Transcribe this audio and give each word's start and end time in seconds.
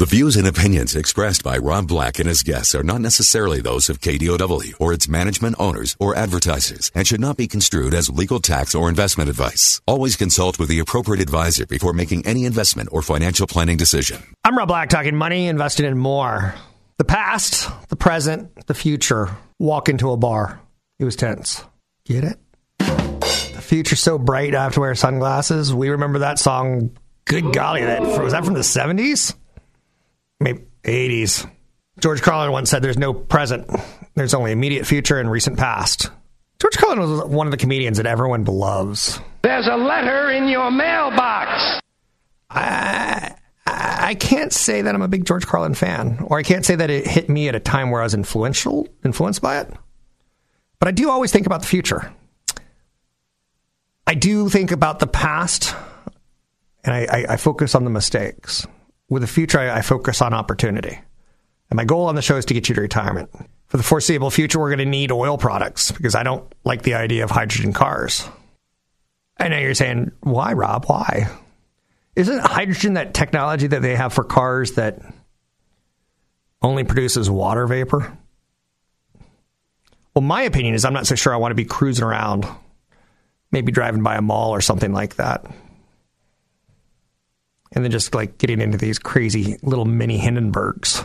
The 0.00 0.06
views 0.06 0.36
and 0.36 0.46
opinions 0.46 0.96
expressed 0.96 1.44
by 1.44 1.58
Rob 1.58 1.86
Black 1.86 2.18
and 2.18 2.26
his 2.26 2.42
guests 2.42 2.74
are 2.74 2.82
not 2.82 3.02
necessarily 3.02 3.60
those 3.60 3.90
of 3.90 4.00
KDOW 4.00 4.72
or 4.80 4.94
its 4.94 5.08
management 5.08 5.56
owners 5.58 5.94
or 6.00 6.16
advertisers 6.16 6.90
and 6.94 7.06
should 7.06 7.20
not 7.20 7.36
be 7.36 7.46
construed 7.46 7.92
as 7.92 8.08
legal 8.08 8.40
tax 8.40 8.74
or 8.74 8.88
investment 8.88 9.28
advice. 9.28 9.82
Always 9.86 10.16
consult 10.16 10.58
with 10.58 10.70
the 10.70 10.78
appropriate 10.78 11.20
advisor 11.20 11.66
before 11.66 11.92
making 11.92 12.24
any 12.24 12.46
investment 12.46 12.88
or 12.92 13.02
financial 13.02 13.46
planning 13.46 13.76
decision. 13.76 14.22
I'm 14.42 14.56
Rob 14.56 14.68
Black 14.68 14.88
talking 14.88 15.16
money, 15.16 15.48
invested 15.48 15.84
in 15.84 15.98
more. 15.98 16.54
The 16.96 17.04
past, 17.04 17.68
the 17.90 17.96
present, 17.96 18.68
the 18.68 18.72
future. 18.72 19.28
Walk 19.58 19.90
into 19.90 20.12
a 20.12 20.16
bar. 20.16 20.62
It 20.98 21.04
was 21.04 21.14
tense. 21.14 21.62
Get 22.06 22.24
it? 22.24 22.38
The 22.78 23.60
future's 23.60 24.00
so 24.00 24.16
bright 24.16 24.54
I 24.54 24.62
have 24.62 24.72
to 24.72 24.80
wear 24.80 24.94
sunglasses. 24.94 25.74
We 25.74 25.90
remember 25.90 26.20
that 26.20 26.38
song. 26.38 26.96
Good 27.26 27.52
golly, 27.52 27.84
that 27.84 28.00
was 28.00 28.32
that 28.32 28.46
from 28.46 28.54
the 28.54 28.60
70s? 28.60 29.34
Maybe 30.40 30.64
80s. 30.82 31.48
George 32.00 32.22
Carlin 32.22 32.50
once 32.50 32.70
said 32.70 32.82
there's 32.82 32.98
no 32.98 33.12
present, 33.12 33.70
there's 34.14 34.34
only 34.34 34.52
immediate 34.52 34.86
future 34.86 35.20
and 35.20 35.30
recent 35.30 35.58
past. 35.58 36.10
George 36.58 36.76
Carlin 36.76 36.98
was 36.98 37.24
one 37.26 37.46
of 37.46 37.50
the 37.50 37.56
comedians 37.56 37.98
that 37.98 38.06
everyone 38.06 38.44
loves. 38.44 39.20
There's 39.42 39.66
a 39.66 39.76
letter 39.76 40.30
in 40.30 40.48
your 40.48 40.70
mailbox. 40.70 41.80
I, 42.50 43.34
I 43.66 44.14
can't 44.14 44.52
say 44.52 44.82
that 44.82 44.94
I'm 44.94 45.02
a 45.02 45.08
big 45.08 45.24
George 45.24 45.46
Carlin 45.46 45.74
fan, 45.74 46.18
or 46.26 46.38
I 46.38 46.42
can't 46.42 46.64
say 46.64 46.74
that 46.74 46.90
it 46.90 47.06
hit 47.06 47.28
me 47.28 47.48
at 47.48 47.54
a 47.54 47.60
time 47.60 47.90
where 47.90 48.00
I 48.00 48.04
was 48.04 48.14
influential, 48.14 48.88
influenced 49.04 49.40
by 49.40 49.60
it. 49.60 49.72
But 50.78 50.88
I 50.88 50.92
do 50.92 51.10
always 51.10 51.32
think 51.32 51.46
about 51.46 51.60
the 51.60 51.66
future. 51.66 52.12
I 54.06 54.14
do 54.14 54.48
think 54.48 54.72
about 54.72 54.98
the 54.98 55.06
past, 55.06 55.74
and 56.84 56.94
I, 56.94 57.04
I, 57.04 57.26
I 57.30 57.36
focus 57.36 57.74
on 57.74 57.84
the 57.84 57.90
mistakes 57.90 58.66
with 59.10 59.22
the 59.22 59.28
future, 59.28 59.58
I, 59.58 59.78
I 59.78 59.82
focus 59.82 60.22
on 60.22 60.32
opportunity. 60.32 60.98
And 61.68 61.76
my 61.76 61.84
goal 61.84 62.06
on 62.06 62.14
the 62.14 62.22
show 62.22 62.36
is 62.36 62.46
to 62.46 62.54
get 62.54 62.68
you 62.68 62.74
to 62.76 62.80
retirement. 62.80 63.30
For 63.66 63.76
the 63.76 63.82
foreseeable 63.82 64.30
future, 64.30 64.58
we're 64.58 64.70
going 64.70 64.78
to 64.78 64.84
need 64.86 65.12
oil 65.12 65.36
products 65.36 65.92
because 65.92 66.14
I 66.14 66.22
don't 66.22 66.50
like 66.64 66.82
the 66.82 66.94
idea 66.94 67.24
of 67.24 67.30
hydrogen 67.30 67.72
cars. 67.72 68.26
I 69.38 69.48
know 69.48 69.58
you're 69.58 69.74
saying, 69.74 70.12
why, 70.20 70.54
Rob? 70.54 70.86
Why? 70.86 71.28
Isn't 72.16 72.40
hydrogen 72.40 72.94
that 72.94 73.14
technology 73.14 73.66
that 73.68 73.82
they 73.82 73.94
have 73.94 74.12
for 74.12 74.24
cars 74.24 74.72
that 74.72 75.00
only 76.62 76.84
produces 76.84 77.30
water 77.30 77.66
vapor? 77.66 78.16
Well, 80.14 80.22
my 80.22 80.42
opinion 80.42 80.74
is 80.74 80.84
I'm 80.84 80.92
not 80.92 81.06
so 81.06 81.14
sure 81.14 81.32
I 81.32 81.36
want 81.36 81.52
to 81.52 81.56
be 81.56 81.64
cruising 81.64 82.04
around, 82.04 82.46
maybe 83.52 83.70
driving 83.70 84.02
by 84.02 84.16
a 84.16 84.22
mall 84.22 84.50
or 84.50 84.60
something 84.60 84.92
like 84.92 85.16
that 85.16 85.46
and 87.72 87.84
then 87.84 87.90
just 87.90 88.14
like 88.14 88.38
getting 88.38 88.60
into 88.60 88.78
these 88.78 88.98
crazy 88.98 89.56
little 89.62 89.84
mini 89.84 90.18
Hindenburgs 90.18 91.04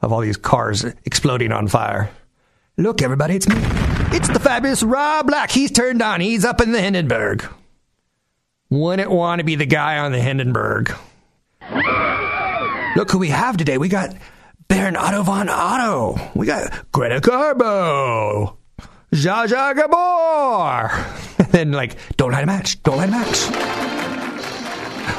of 0.00 0.12
all 0.12 0.20
these 0.20 0.36
cars 0.36 0.84
exploding 1.04 1.52
on 1.52 1.68
fire. 1.68 2.10
Look, 2.76 3.00
everybody, 3.02 3.36
it's 3.36 3.48
me. 3.48 3.56
It's 4.12 4.28
the 4.28 4.38
fabulous 4.38 4.82
Rob 4.82 5.26
Black. 5.26 5.50
He's 5.50 5.70
turned 5.70 6.02
on. 6.02 6.20
He's 6.20 6.44
up 6.44 6.60
in 6.60 6.72
the 6.72 6.80
Hindenburg. 6.80 7.44
Wouldn't 8.68 9.10
want 9.10 9.38
to 9.38 9.44
be 9.44 9.54
the 9.54 9.66
guy 9.66 9.98
on 9.98 10.12
the 10.12 10.20
Hindenburg. 10.20 10.94
Look 12.96 13.10
who 13.10 13.18
we 13.18 13.28
have 13.28 13.56
today. 13.56 13.78
We 13.78 13.88
got 13.88 14.14
Baron 14.68 14.96
Otto 14.96 15.22
von 15.22 15.48
Otto. 15.48 16.18
We 16.34 16.46
got 16.46 16.90
Greta 16.92 17.20
Garbo. 17.20 18.56
Zsa 19.12 19.46
Zsa 19.46 19.74
Gabor. 19.74 20.90
And 21.38 21.52
then, 21.52 21.72
like, 21.72 21.96
don't 22.16 22.32
light 22.32 22.42
a 22.42 22.46
match. 22.46 22.82
Don't 22.82 22.96
light 22.96 23.08
a 23.08 23.12
match. 23.12 23.85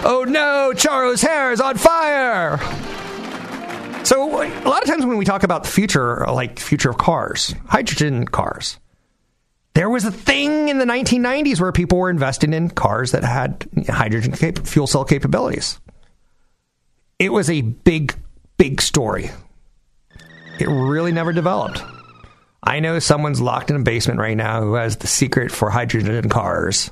Oh 0.10 0.24
no, 0.24 0.72
Charo's 0.74 1.22
hair 1.22 1.52
is 1.52 1.60
on 1.60 1.76
fire! 1.76 2.58
So, 4.06 4.42
a 4.42 4.64
lot 4.64 4.82
of 4.82 4.88
times 4.88 5.06
when 5.06 5.18
we 5.18 5.26
talk 5.26 5.44
about 5.44 5.66
the 5.66 5.70
future, 5.70 6.26
like 6.28 6.60
future 6.60 6.90
of 6.90 6.98
cars, 6.98 7.54
hydrogen 7.68 8.24
cars, 8.24 8.80
there 9.74 9.90
was 9.90 10.06
a 10.06 10.12
thing 10.12 10.70
in 10.70 10.78
the 10.78 10.86
1990s 10.86 11.60
where 11.60 11.74
people 11.74 11.98
were 11.98 12.10
investing 12.10 12.54
in 12.54 12.70
cars 12.70 13.12
that 13.12 13.26
had 13.26 13.68
hydrogen 13.90 14.32
cap- 14.32 14.66
fuel 14.66 14.88
cell 14.88 15.04
capabilities. 15.04 15.78
It 17.20 17.34
was 17.34 17.50
a 17.50 17.60
big, 17.60 18.16
big 18.56 18.80
story. 18.80 19.30
It 20.58 20.70
really 20.70 21.12
never 21.12 21.34
developed. 21.34 21.84
I 22.64 22.80
know 22.80 23.00
someone's 23.00 23.42
locked 23.42 23.72
in 23.72 23.76
a 23.76 23.84
basement 23.84 24.22
right 24.22 24.38
now 24.38 24.62
who 24.62 24.76
has 24.76 24.96
the 24.96 25.08
secret 25.08 25.52
for 25.52 25.70
hydrogen 25.70 26.30
cars 26.30 26.92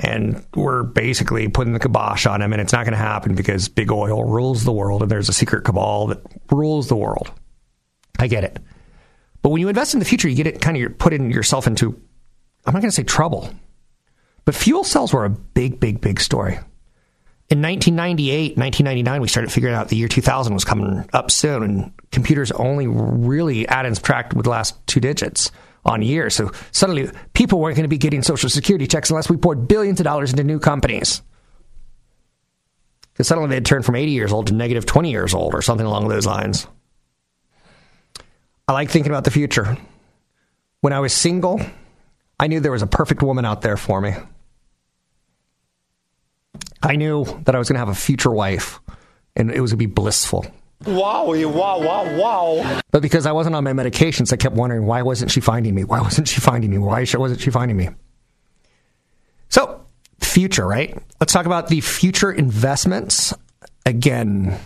and 0.00 0.44
we're 0.54 0.82
basically 0.82 1.48
putting 1.48 1.72
the 1.72 1.78
kibosh 1.78 2.26
on 2.26 2.42
him, 2.42 2.52
and 2.52 2.60
it's 2.60 2.72
not 2.72 2.84
going 2.84 2.92
to 2.92 2.98
happen 2.98 3.34
because 3.34 3.68
big 3.68 3.92
oil 3.92 4.24
rules 4.24 4.64
the 4.64 4.72
world, 4.72 5.02
and 5.02 5.10
there's 5.10 5.28
a 5.28 5.32
secret 5.32 5.64
cabal 5.64 6.08
that 6.08 6.20
rules 6.50 6.88
the 6.88 6.96
world. 6.96 7.30
I 8.18 8.26
get 8.26 8.44
it, 8.44 8.58
but 9.42 9.50
when 9.50 9.60
you 9.60 9.68
invest 9.68 9.94
in 9.94 10.00
the 10.00 10.06
future, 10.06 10.28
you 10.28 10.34
get 10.34 10.46
it 10.46 10.60
kind 10.60 10.76
of 10.76 10.98
put 10.98 11.12
in 11.12 11.30
yourself 11.30 11.66
into 11.66 12.00
I'm 12.66 12.74
not 12.74 12.80
going 12.80 12.90
to 12.90 12.94
say 12.94 13.02
trouble, 13.02 13.50
but 14.44 14.54
fuel 14.54 14.84
cells 14.84 15.12
were 15.12 15.24
a 15.24 15.30
big, 15.30 15.80
big, 15.80 16.00
big 16.00 16.20
story. 16.20 16.58
In 17.48 17.62
1998, 17.62 18.56
1999, 18.56 19.20
we 19.20 19.28
started 19.28 19.50
figuring 19.50 19.74
out 19.74 19.88
the 19.88 19.96
year 19.96 20.06
2000 20.06 20.54
was 20.54 20.64
coming 20.64 21.08
up 21.12 21.30
soon, 21.30 21.62
and 21.62 21.92
computers 22.12 22.52
only 22.52 22.86
really 22.86 23.66
add 23.66 23.86
and 23.86 23.96
subtract 23.96 24.34
with 24.34 24.44
the 24.44 24.50
last 24.50 24.86
two 24.86 25.00
digits 25.00 25.50
on 25.90 26.02
years. 26.02 26.34
So 26.34 26.52
suddenly 26.72 27.10
people 27.34 27.58
weren't 27.60 27.76
going 27.76 27.84
to 27.84 27.88
be 27.88 27.98
getting 27.98 28.22
social 28.22 28.48
security 28.48 28.86
checks 28.86 29.10
unless 29.10 29.28
we 29.28 29.36
poured 29.36 29.68
billions 29.68 30.00
of 30.00 30.04
dollars 30.04 30.30
into 30.30 30.44
new 30.44 30.58
companies. 30.58 31.22
Because 33.12 33.26
suddenly 33.26 33.50
they'd 33.50 33.66
turn 33.66 33.82
from 33.82 33.96
80 33.96 34.12
years 34.12 34.32
old 34.32 34.46
to 34.46 34.54
negative 34.54 34.86
20 34.86 35.10
years 35.10 35.34
old 35.34 35.54
or 35.54 35.62
something 35.62 35.86
along 35.86 36.08
those 36.08 36.26
lines. 36.26 36.66
I 38.66 38.72
like 38.72 38.88
thinking 38.88 39.10
about 39.10 39.24
the 39.24 39.30
future. 39.30 39.76
When 40.80 40.92
I 40.92 41.00
was 41.00 41.12
single, 41.12 41.60
I 42.38 42.46
knew 42.46 42.60
there 42.60 42.72
was 42.72 42.82
a 42.82 42.86
perfect 42.86 43.22
woman 43.22 43.44
out 43.44 43.62
there 43.62 43.76
for 43.76 44.00
me. 44.00 44.14
I 46.82 46.96
knew 46.96 47.24
that 47.44 47.54
I 47.54 47.58
was 47.58 47.68
going 47.68 47.74
to 47.74 47.80
have 47.80 47.88
a 47.88 47.94
future 47.94 48.30
wife 48.30 48.80
and 49.36 49.50
it 49.50 49.60
was 49.60 49.72
going 49.72 49.80
to 49.80 49.86
be 49.88 49.92
blissful. 49.92 50.46
Wowie, 50.84 51.50
wow, 51.50 51.78
wow, 51.78 52.16
wow. 52.16 52.80
But 52.90 53.02
because 53.02 53.26
I 53.26 53.32
wasn't 53.32 53.54
on 53.54 53.64
my 53.64 53.72
medications, 53.72 54.32
I 54.32 54.36
kept 54.36 54.54
wondering 54.54 54.86
why 54.86 55.02
wasn't 55.02 55.30
she 55.30 55.40
finding 55.40 55.74
me? 55.74 55.84
Why 55.84 56.00
wasn't 56.00 56.28
she 56.28 56.40
finding 56.40 56.70
me? 56.70 56.78
Why 56.78 57.04
wasn't 57.14 57.40
she 57.40 57.50
finding 57.50 57.76
me? 57.76 57.90
So, 59.50 59.84
future, 60.20 60.66
right? 60.66 60.96
Let's 61.20 61.32
talk 61.32 61.46
about 61.46 61.68
the 61.68 61.80
future 61.80 62.32
investments. 62.32 63.34
Again, 63.84 64.58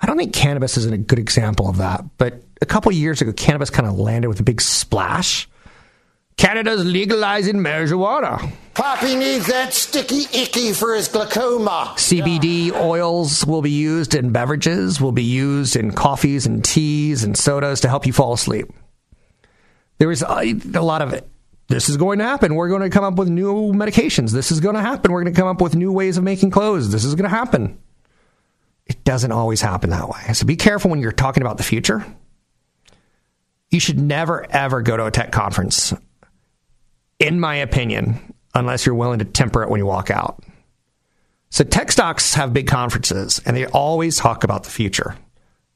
I 0.00 0.06
don't 0.06 0.16
think 0.16 0.32
cannabis 0.32 0.76
is 0.76 0.86
a 0.86 0.96
good 0.96 1.18
example 1.18 1.68
of 1.68 1.78
that, 1.78 2.04
but 2.16 2.42
a 2.62 2.66
couple 2.66 2.90
years 2.92 3.20
ago, 3.20 3.32
cannabis 3.32 3.70
kind 3.70 3.86
of 3.86 3.98
landed 3.98 4.28
with 4.28 4.40
a 4.40 4.44
big 4.44 4.60
splash 4.60 5.48
Canada's 6.38 6.84
legalizing 6.84 7.56
marijuana. 7.56 8.52
Poppy 8.72 9.16
needs 9.16 9.48
that 9.48 9.74
sticky 9.74 10.22
icky 10.32 10.72
for 10.72 10.94
his 10.94 11.08
glaucoma. 11.08 11.94
CBD 11.96 12.72
oils 12.72 13.44
will 13.44 13.60
be 13.60 13.72
used 13.72 14.14
in 14.14 14.30
beverages, 14.30 15.00
will 15.00 15.12
be 15.12 15.24
used 15.24 15.74
in 15.74 15.90
coffees 15.90 16.46
and 16.46 16.64
teas 16.64 17.24
and 17.24 17.36
sodas 17.36 17.80
to 17.80 17.88
help 17.88 18.06
you 18.06 18.12
fall 18.12 18.32
asleep. 18.32 18.68
There 19.98 20.12
is 20.12 20.22
a, 20.22 20.54
a 20.74 20.80
lot 20.80 21.02
of 21.02 21.12
it. 21.12 21.28
This 21.66 21.88
is 21.88 21.96
going 21.96 22.20
to 22.20 22.24
happen. 22.24 22.54
We're 22.54 22.68
going 22.68 22.82
to 22.82 22.88
come 22.88 23.04
up 23.04 23.16
with 23.16 23.28
new 23.28 23.72
medications. 23.72 24.30
This 24.30 24.52
is 24.52 24.60
going 24.60 24.76
to 24.76 24.80
happen. 24.80 25.10
We're 25.10 25.24
going 25.24 25.34
to 25.34 25.38
come 25.38 25.48
up 25.48 25.60
with 25.60 25.74
new 25.74 25.90
ways 25.90 26.16
of 26.18 26.24
making 26.24 26.52
clothes. 26.52 26.92
This 26.92 27.04
is 27.04 27.16
going 27.16 27.28
to 27.28 27.36
happen. 27.36 27.80
It 28.86 29.02
doesn't 29.02 29.32
always 29.32 29.60
happen 29.60 29.90
that 29.90 30.08
way. 30.08 30.32
So 30.34 30.46
be 30.46 30.56
careful 30.56 30.90
when 30.90 31.00
you're 31.00 31.10
talking 31.10 31.42
about 31.42 31.56
the 31.56 31.64
future. 31.64 32.06
You 33.70 33.80
should 33.80 33.98
never, 33.98 34.46
ever 34.50 34.82
go 34.82 34.96
to 34.96 35.04
a 35.04 35.10
tech 35.10 35.32
conference 35.32 35.92
in 37.18 37.40
my 37.40 37.56
opinion, 37.56 38.34
unless 38.54 38.86
you're 38.86 38.94
willing 38.94 39.18
to 39.18 39.24
temper 39.24 39.62
it 39.62 39.70
when 39.70 39.78
you 39.78 39.86
walk 39.86 40.10
out. 40.10 40.42
So 41.50 41.64
tech 41.64 41.90
stocks 41.90 42.34
have 42.34 42.52
big 42.52 42.66
conferences 42.66 43.40
and 43.44 43.56
they 43.56 43.66
always 43.66 44.16
talk 44.16 44.44
about 44.44 44.64
the 44.64 44.70
future. 44.70 45.16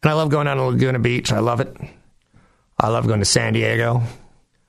And 0.02 0.10
I 0.10 0.14
love 0.14 0.30
going 0.30 0.46
down 0.46 0.56
to 0.56 0.64
Laguna 0.64 0.98
Beach. 0.98 1.32
I 1.32 1.38
love 1.38 1.60
it. 1.60 1.74
I 2.78 2.88
love 2.88 3.06
going 3.06 3.20
to 3.20 3.24
San 3.24 3.52
Diego. 3.52 4.02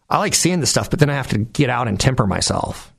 I 0.09 0.19
like 0.19 0.35
seeing 0.35 0.59
the 0.59 0.67
stuff, 0.67 0.89
but 0.89 0.99
then 0.99 1.09
I 1.09 1.15
have 1.15 1.29
to 1.29 1.39
get 1.39 1.69
out 1.69 1.87
and 1.87 1.99
temper 1.99 2.27
myself 2.27 2.93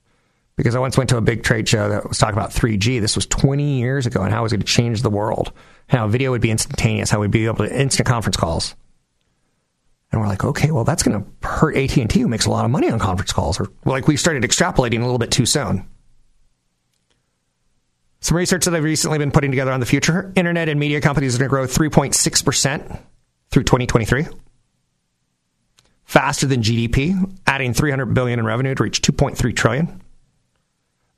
because 0.57 0.75
I 0.75 0.81
once 0.81 0.99
went 0.99 1.11
to 1.11 1.17
a 1.17 1.21
big 1.21 1.43
trade 1.43 1.69
show 1.69 1.89
that 1.89 2.09
was 2.09 2.19
talking 2.19 2.37
about 2.37 2.51
3G. 2.51 3.01
This 3.01 3.17
was 3.17 3.27
20 3.27 3.79
years 3.79 4.07
ago 4.07 4.23
and 4.23 4.33
how 4.33 4.41
it 4.41 4.43
was 4.43 4.53
going 4.53 4.61
to 4.61 4.67
change 4.67 5.03
the 5.03 5.11
world. 5.11 5.53
How 5.89 6.09
video 6.09 6.31
would 6.31 6.41
be 6.41 6.51
instantaneous, 6.51 7.11
how 7.11 7.21
we'd 7.21 7.31
be 7.31 7.47
able 7.47 7.65
to 7.65 7.81
instant 7.81 8.09
conference 8.09 8.37
calls. 8.37 8.75
And 10.13 10.21
we're 10.21 10.29
like, 10.29 10.45
okay, 10.45 10.71
well, 10.71 10.85
that's 10.85 11.03
going 11.03 11.23
to 11.23 11.49
hurt 11.49 11.77
AT&T 11.77 12.21
who 12.21 12.29
makes 12.29 12.47
a 12.47 12.51
lot 12.51 12.65
of 12.65 12.71
money 12.71 12.91
on 12.91 12.99
conference 12.99 13.33
calls. 13.33 13.59
Or 13.59 13.69
like 13.85 14.07
we 14.07 14.17
started 14.17 14.45
extrapolating 14.45 14.99
a 14.99 15.05
little 15.05 15.19
bit 15.19 15.33
too 15.33 15.47
soon. 15.47 15.89
Some 18.21 18.37
research 18.37 18.65
that 18.65 18.75
I've 18.75 18.85
recently 18.85 19.19
been 19.19 19.33
putting 19.33 19.51
together 19.51 19.73
on 19.73 19.81
the 19.81 19.87
future. 19.87 20.33
Internet 20.35 20.69
and 20.69 20.81
media 20.81 21.01
companies 21.01 21.35
are 21.35 21.39
going 21.39 21.49
to 21.49 21.51
grow 21.51 21.67
3.6% 21.67 23.01
through 23.51 23.65
2023. 23.65 24.27
Faster 26.05 26.47
than 26.47 26.63
GDP, 26.63 27.39
adding 27.47 27.75
300 27.75 28.07
billion 28.15 28.39
in 28.39 28.47
revenue 28.47 28.75
to 28.75 28.83
reach 28.83 29.03
2.3 29.03 29.55
trillion. 29.55 30.01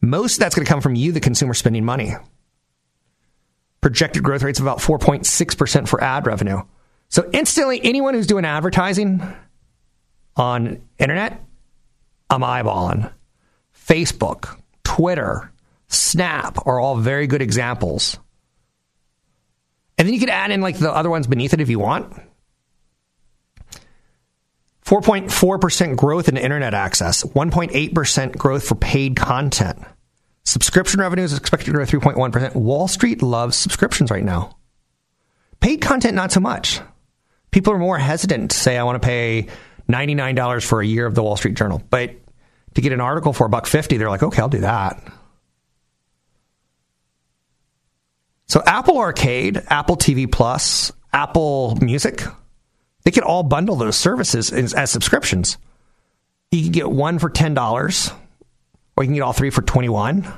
Most 0.00 0.34
of 0.34 0.38
that's 0.40 0.54
going 0.54 0.64
to 0.64 0.68
come 0.68 0.80
from 0.80 0.94
you, 0.94 1.12
the 1.12 1.20
consumer, 1.20 1.54
spending 1.54 1.84
money. 1.84 2.14
Projected 3.80 4.22
growth 4.22 4.42
rates 4.42 4.58
of 4.58 4.64
about 4.64 4.78
4.6% 4.78 5.88
for 5.88 6.02
ad 6.02 6.26
revenue. 6.26 6.62
So 7.08 7.28
instantly, 7.32 7.80
anyone 7.82 8.14
who's 8.14 8.26
doing 8.26 8.44
advertising 8.44 9.22
on 10.36 10.82
internet, 10.98 11.42
I'm 12.28 12.42
eyeballing. 12.42 13.12
Facebook, 13.74 14.60
Twitter, 14.84 15.52
Snap 15.88 16.66
are 16.66 16.80
all 16.80 16.96
very 16.96 17.26
good 17.26 17.42
examples. 17.42 18.18
And 19.98 20.06
then 20.06 20.14
you 20.14 20.20
could 20.20 20.30
add 20.30 20.50
in 20.50 20.60
like 20.60 20.78
the 20.78 20.92
other 20.92 21.08
ones 21.08 21.26
beneath 21.26 21.54
it 21.54 21.60
if 21.60 21.68
you 21.68 21.78
want. 21.78 22.12
4.4% 24.84 25.96
growth 25.96 26.28
in 26.28 26.36
internet 26.36 26.74
access, 26.74 27.24
1.8% 27.24 28.36
growth 28.36 28.68
for 28.68 28.76
paid 28.76 29.16
content. 29.16 29.84
Subscription 30.44 31.00
revenue 31.00 31.24
is 31.24 31.36
expected 31.36 31.66
to 31.66 31.72
grow 31.72 31.84
3.1%. 31.84 32.54
Wall 32.54 32.86
Street 32.86 33.20
loves 33.20 33.56
subscriptions 33.56 34.12
right 34.12 34.22
now. 34.22 34.56
Paid 35.58 35.80
content, 35.80 36.14
not 36.14 36.30
so 36.30 36.38
much. 36.38 36.80
People 37.50 37.72
are 37.72 37.78
more 37.78 37.98
hesitant 37.98 38.50
to 38.50 38.56
say, 38.56 38.76
I 38.76 38.82
want 38.82 39.00
to 39.00 39.06
pay 39.06 39.48
$99 39.88 40.64
for 40.64 40.80
a 40.80 40.86
year 40.86 41.06
of 41.06 41.14
the 41.14 41.22
Wall 41.22 41.36
Street 41.36 41.56
Journal. 41.56 41.82
But 41.90 42.12
to 42.74 42.80
get 42.80 42.92
an 42.92 43.00
article 43.00 43.32
for 43.32 43.46
a 43.46 43.48
buck 43.48 43.66
50, 43.66 43.96
they're 43.96 44.10
like, 44.10 44.22
okay, 44.22 44.42
I'll 44.42 44.48
do 44.48 44.60
that. 44.60 45.02
So 48.48 48.62
Apple 48.64 48.98
Arcade, 48.98 49.62
Apple 49.68 49.96
TV 49.96 50.30
Plus, 50.30 50.92
Apple 51.12 51.76
Music, 51.80 52.22
they 53.04 53.10
can 53.10 53.22
all 53.22 53.42
bundle 53.42 53.76
those 53.76 53.96
services 53.96 54.52
as, 54.52 54.74
as 54.74 54.90
subscriptions. 54.90 55.58
You 56.50 56.62
can 56.62 56.72
get 56.72 56.90
one 56.90 57.18
for 57.18 57.28
ten 57.28 57.54
dollars, 57.54 58.10
or 58.96 59.04
you 59.04 59.08
can 59.08 59.14
get 59.14 59.22
all 59.22 59.32
three 59.32 59.50
for 59.50 59.62
twenty-one. 59.62 60.22
Do 60.22 60.30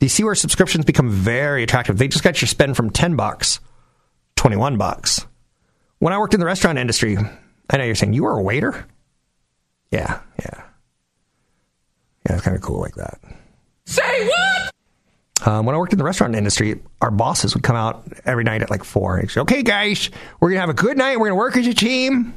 you 0.00 0.08
see 0.08 0.24
where 0.24 0.34
subscriptions 0.34 0.84
become 0.84 1.10
very 1.10 1.62
attractive? 1.64 1.98
They 1.98 2.08
just 2.08 2.24
got 2.24 2.40
your 2.40 2.48
spend 2.48 2.76
from 2.76 2.90
ten 2.90 3.16
bucks, 3.16 3.60
twenty-one 4.36 4.76
bucks. 4.76 5.26
When 5.98 6.12
I 6.12 6.18
worked 6.18 6.34
in 6.34 6.40
the 6.40 6.46
restaurant 6.46 6.78
industry, 6.78 7.16
I 7.70 7.76
know 7.76 7.84
you're 7.84 7.94
saying 7.94 8.12
you 8.12 8.24
were 8.24 8.38
a 8.38 8.42
waiter. 8.42 8.86
Yeah, 9.90 10.20
yeah, 10.40 10.62
yeah. 12.26 12.34
It's 12.34 12.42
kind 12.42 12.56
of 12.56 12.62
cool 12.62 12.80
like 12.80 12.94
that. 12.96 13.20
Say 13.86 14.26
what? 14.28 14.72
Um, 15.46 15.66
when 15.66 15.74
I 15.74 15.78
worked 15.78 15.92
in 15.92 15.98
the 15.98 16.04
restaurant 16.04 16.34
industry, 16.34 16.80
our 17.00 17.10
bosses 17.10 17.54
would 17.54 17.62
come 17.62 17.76
out 17.76 18.06
every 18.24 18.44
night 18.44 18.62
at 18.62 18.70
like 18.70 18.84
four. 18.84 19.16
And 19.16 19.30
say, 19.30 19.40
okay, 19.40 19.62
guys, 19.62 20.10
we're 20.40 20.50
gonna 20.50 20.60
have 20.60 20.68
a 20.68 20.74
good 20.74 20.98
night. 20.98 21.18
We're 21.18 21.28
gonna 21.28 21.38
work 21.38 21.56
as 21.56 21.66
a 21.66 21.74
team. 21.74 22.34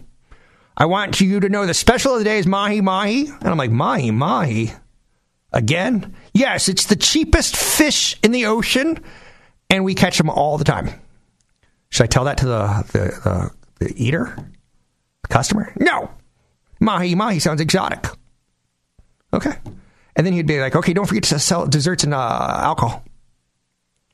I 0.78 0.86
want 0.86 1.20
you 1.20 1.40
to 1.40 1.50
know 1.50 1.66
the 1.66 1.74
special 1.74 2.14
of 2.14 2.20
the 2.20 2.24
day 2.24 2.38
is 2.38 2.48
mahi 2.48 2.82
mahi. 2.82 3.28
And 3.28 3.48
I'm 3.48 3.58
like, 3.58 3.72
mahi 3.72 4.12
mahi 4.12 4.74
again? 5.52 6.16
Yes, 6.34 6.70
it's 6.70 6.86
the 6.86 6.96
cheapest 6.96 7.56
fish 7.56 8.18
in 8.24 8.32
the 8.32 8.46
ocean, 8.46 9.04
and 9.70 9.84
we 9.84 9.94
catch 9.96 10.18
them 10.18 10.30
all 10.30 10.58
the 10.58 10.64
time. 10.64 10.90
Should 11.92 12.06
I 12.06 12.08
tell 12.08 12.24
that 12.24 12.40
to 12.40 12.46
the 12.46 12.86
the, 12.92 13.00
the, 13.80 13.86
the 13.86 14.04
eater, 14.04 14.36
the 15.22 15.28
customer? 15.28 15.72
No, 15.80 16.10
mahi 16.80 17.14
mahi 17.16 17.40
sounds 17.40 17.62
exotic. 17.62 18.08
Okay. 19.34 19.54
And 20.16 20.26
then 20.26 20.34
he'd 20.34 20.48
be 20.48 20.60
like, 20.60 20.76
okay, 20.76 20.94
don't 20.94 21.06
forget 21.06 21.24
to 21.24 21.40
sell 21.40 21.68
desserts 21.68 22.04
and 22.04 22.14
uh, 22.14 22.18
alcohol. 22.18 23.04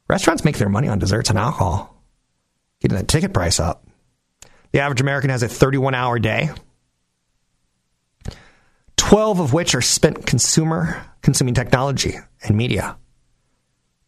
Restaurants 0.07 0.44
make 0.44 0.57
their 0.57 0.69
money 0.69 0.88
on 0.88 1.00
desserts 1.00 1.29
and 1.29 1.39
alcohol, 1.39 2.01
getting 2.81 2.97
the 2.97 3.03
ticket 3.03 3.33
price 3.33 3.59
up. 3.59 3.88
The 4.71 4.80
average 4.80 5.01
American 5.01 5.30
has 5.30 5.44
a 5.44 5.47
31 5.47 5.95
hour 5.95 6.19
day, 6.19 6.50
12 8.97 9.39
of 9.39 9.53
which 9.53 9.73
are 9.75 9.81
spent 9.81 10.25
consumer 10.25 11.01
consuming 11.21 11.53
technology 11.53 12.15
and 12.44 12.56
media. 12.56 12.97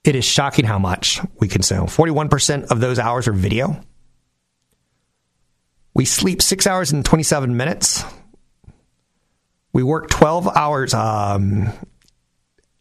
It 0.03 0.15
is 0.15 0.25
shocking 0.25 0.65
how 0.65 0.79
much 0.79 1.19
we 1.39 1.47
consume. 1.47 1.87
41% 1.87 2.71
of 2.71 2.79
those 2.79 2.99
hours 2.99 3.27
are 3.27 3.33
video. 3.33 3.81
We 5.93 6.05
sleep 6.05 6.41
six 6.41 6.65
hours 6.65 6.91
and 6.91 7.03
27 7.03 7.57
minutes. 7.57 8.03
We 9.73 9.83
work 9.83 10.09
12 10.09 10.47
hours. 10.47 10.93
Um, 10.93 11.73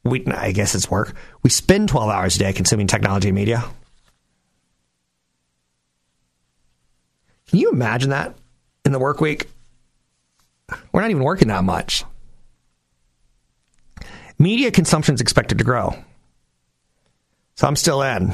we, 0.05 0.25
I 0.27 0.53
guess 0.53 0.75
it's 0.75 0.91
work. 0.91 1.15
We 1.43 1.51
spend 1.51 1.89
12 1.89 2.11
hours 2.11 2.37
a 2.37 2.39
day 2.39 2.53
consuming 2.53 2.87
technology 2.87 3.29
and 3.29 3.35
media. 3.35 3.65
Can 7.49 7.59
you 7.59 7.71
imagine 7.71 8.11
that 8.11 8.37
in 8.85 8.93
the 8.93 8.99
work 8.99 9.21
week? 9.21 9.47
We're 10.93 11.01
not 11.01 11.11
even 11.11 11.23
working 11.23 11.49
that 11.49 11.65
much. 11.65 12.05
Media 14.39 14.71
consumption 14.71 15.15
is 15.15 15.21
expected 15.21 15.59
to 15.59 15.65
grow. 15.65 15.97
So 17.59 17.67
I'm 17.67 17.75
still 17.75 18.03
in. 18.03 18.33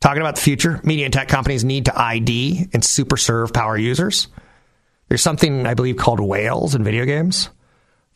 Talking 0.00 0.22
about 0.22 0.36
the 0.36 0.40
future, 0.40 0.80
media 0.82 1.04
and 1.04 1.12
tech 1.12 1.28
companies 1.28 1.64
need 1.64 1.84
to 1.84 2.00
ID 2.00 2.70
and 2.72 2.82
super 2.82 3.18
serve 3.18 3.52
power 3.52 3.76
users. 3.76 4.28
There's 5.08 5.20
something 5.20 5.66
I 5.66 5.74
believe 5.74 5.98
called 5.98 6.18
whales 6.18 6.74
in 6.74 6.82
video 6.82 7.04
games. 7.04 7.50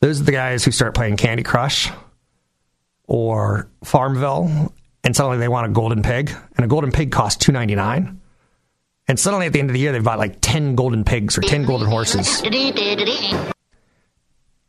Those 0.00 0.22
are 0.22 0.24
the 0.24 0.32
guys 0.32 0.64
who 0.64 0.70
start 0.70 0.94
playing 0.94 1.18
Candy 1.18 1.42
Crush 1.42 1.90
or 3.06 3.68
Farmville, 3.84 4.72
and 5.04 5.14
suddenly 5.14 5.36
they 5.36 5.48
want 5.48 5.66
a 5.66 5.70
golden 5.70 6.02
pig, 6.02 6.34
and 6.56 6.64
a 6.64 6.68
golden 6.68 6.92
pig 6.92 7.12
costs 7.12 7.44
two 7.44 7.52
ninety 7.52 7.74
nine. 7.74 8.18
And 9.06 9.20
suddenly 9.20 9.44
at 9.44 9.52
the 9.52 9.60
end 9.60 9.68
of 9.68 9.74
the 9.74 9.80
year, 9.80 9.92
they've 9.92 10.02
bought 10.02 10.18
like 10.18 10.38
ten 10.40 10.76
golden 10.76 11.04
pigs 11.04 11.36
or 11.36 11.42
ten 11.42 11.66
golden 11.66 11.88
horses. 11.88 12.40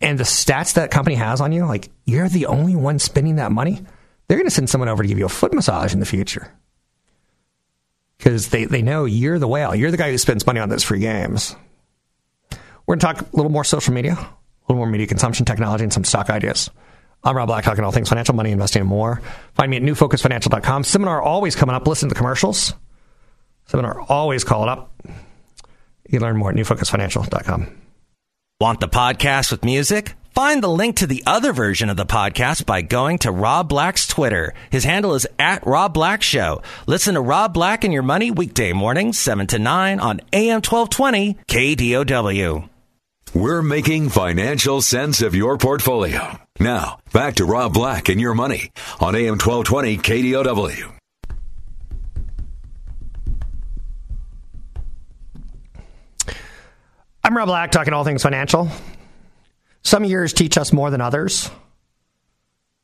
And 0.01 0.19
the 0.19 0.25
stats 0.25 0.73
that 0.73 0.91
company 0.91 1.15
has 1.15 1.39
on 1.39 1.53
you, 1.53 1.65
like 1.65 1.89
you're 2.03 2.27
the 2.27 2.47
only 2.47 2.75
one 2.75 2.99
spending 2.99 3.37
that 3.37 3.53
money, 3.53 3.79
they're 4.27 4.37
going 4.37 4.47
to 4.47 4.51
send 4.51 4.69
someone 4.69 4.89
over 4.89 5.03
to 5.03 5.09
give 5.09 5.19
you 5.19 5.25
a 5.25 5.29
foot 5.29 5.53
massage 5.53 5.93
in 5.93 5.99
the 5.99 6.05
future 6.05 6.51
because 8.17 8.49
they, 8.49 8.65
they 8.65 8.81
know 8.81 9.05
you're 9.05 9.39
the 9.39 9.47
whale. 9.47 9.75
You're 9.75 9.91
the 9.91 9.97
guy 9.97 10.11
who 10.11 10.17
spends 10.17 10.45
money 10.45 10.59
on 10.59 10.69
those 10.69 10.83
free 10.83 10.99
games. 10.99 11.55
We're 12.85 12.95
going 12.95 12.99
to 12.99 13.05
talk 13.05 13.33
a 13.33 13.35
little 13.35 13.51
more 13.51 13.63
social 13.63 13.93
media, 13.93 14.13
a 14.13 14.17
little 14.67 14.77
more 14.77 14.87
media 14.87 15.07
consumption 15.07 15.45
technology, 15.45 15.83
and 15.83 15.93
some 15.93 16.03
stock 16.03 16.29
ideas. 16.29 16.69
I'm 17.23 17.37
Rob 17.37 17.47
Black, 17.47 17.63
talking 17.63 17.83
all 17.83 17.91
things 17.91 18.09
financial, 18.09 18.35
money, 18.35 18.51
investing, 18.51 18.81
and 18.81 18.89
more. 18.89 19.21
Find 19.53 19.71
me 19.71 19.77
at 19.77 19.83
newfocusfinancial.com. 19.83 20.83
Seminar 20.83 21.21
always 21.21 21.55
coming 21.55 21.75
up. 21.75 21.87
Listen 21.87 22.09
to 22.09 22.13
the 22.13 22.17
commercials. 22.17 22.73
Seminar 23.67 24.01
always 24.01 24.43
call 24.43 24.63
it 24.63 24.69
up. 24.69 24.93
You 26.09 26.19
learn 26.19 26.37
more 26.37 26.49
at 26.49 26.55
newfocusfinancial.com. 26.55 27.81
Want 28.59 28.79
the 28.81 28.89
podcast 28.89 29.51
with 29.51 29.63
music? 29.63 30.15
Find 30.33 30.63
the 30.63 30.67
link 30.67 30.95
to 30.95 31.05
the 31.05 31.21
other 31.27 31.53
version 31.53 31.91
of 31.91 31.97
the 31.97 32.07
podcast 32.07 32.65
by 32.65 32.81
going 32.81 33.19
to 33.19 33.31
Rob 33.31 33.69
Black's 33.69 34.07
Twitter. 34.07 34.55
His 34.71 34.83
handle 34.83 35.13
is 35.13 35.27
at 35.37 35.63
Rob 35.63 35.93
Black 35.93 36.23
Show. 36.23 36.63
Listen 36.87 37.13
to 37.13 37.21
Rob 37.21 37.53
Black 37.53 37.83
and 37.83 37.93
Your 37.93 38.01
Money 38.01 38.31
weekday 38.31 38.73
mornings, 38.73 39.19
7 39.19 39.45
to 39.45 39.59
9 39.59 39.99
on 39.99 40.21
AM 40.33 40.63
1220 40.63 41.35
KDOW. 41.47 42.67
We're 43.35 43.61
making 43.61 44.09
financial 44.09 44.81
sense 44.81 45.21
of 45.21 45.35
your 45.35 45.59
portfolio. 45.59 46.39
Now, 46.59 46.97
back 47.11 47.35
to 47.35 47.45
Rob 47.45 47.71
Black 47.75 48.09
and 48.09 48.19
Your 48.19 48.33
Money 48.33 48.71
on 48.99 49.15
AM 49.15 49.37
1220 49.37 49.97
KDOW. 49.99 50.93
I'm 57.23 57.37
Rob 57.37 57.47
Black, 57.47 57.71
talking 57.71 57.93
all 57.93 58.03
things 58.03 58.23
financial. 58.23 58.67
Some 59.83 60.05
years 60.05 60.33
teach 60.33 60.57
us 60.57 60.71
more 60.73 60.89
than 60.89 61.01
others. 61.01 61.49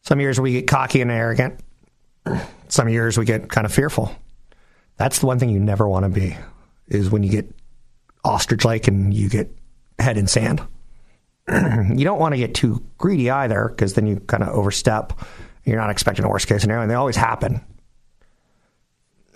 Some 0.04 0.20
years 0.20 0.40
we 0.40 0.54
get 0.54 0.68
cocky 0.68 1.02
and 1.02 1.12
arrogant. 1.12 1.60
Some 2.68 2.90
years 2.90 3.18
we 3.18 3.26
get 3.26 3.50
kind 3.50 3.66
of 3.66 3.74
fearful. 3.74 4.12
That's 4.98 5.20
the 5.20 5.26
one 5.26 5.40
thing 5.40 5.50
you 5.50 5.60
never 5.60 5.88
want 5.88 6.04
to 6.04 6.10
be, 6.10 6.38
is 6.88 7.10
when 7.10 7.24
you 7.24 7.32
get 7.32 7.50
ostrich-like 8.24 8.88
and 8.88 9.14
you 9.14 9.30
get 9.30 9.50
head 9.98 10.18
in 10.18 10.28
sand. 10.28 10.62
you 11.50 12.04
don't 12.04 12.20
want 12.20 12.34
to 12.34 12.38
get 12.38 12.54
too 12.54 12.84
greedy 12.98 13.30
either, 13.30 13.70
because 13.70 13.94
then 13.94 14.06
you 14.06 14.20
kind 14.20 14.44
of 14.44 14.50
overstep. 14.50 15.14
You're 15.64 15.78
not 15.78 15.90
expecting 15.90 16.26
a 16.26 16.30
worst 16.30 16.48
case 16.48 16.62
scenario, 16.62 16.82
and 16.82 16.92
they 16.92 16.96
always 16.96 17.16
happen. 17.16 17.62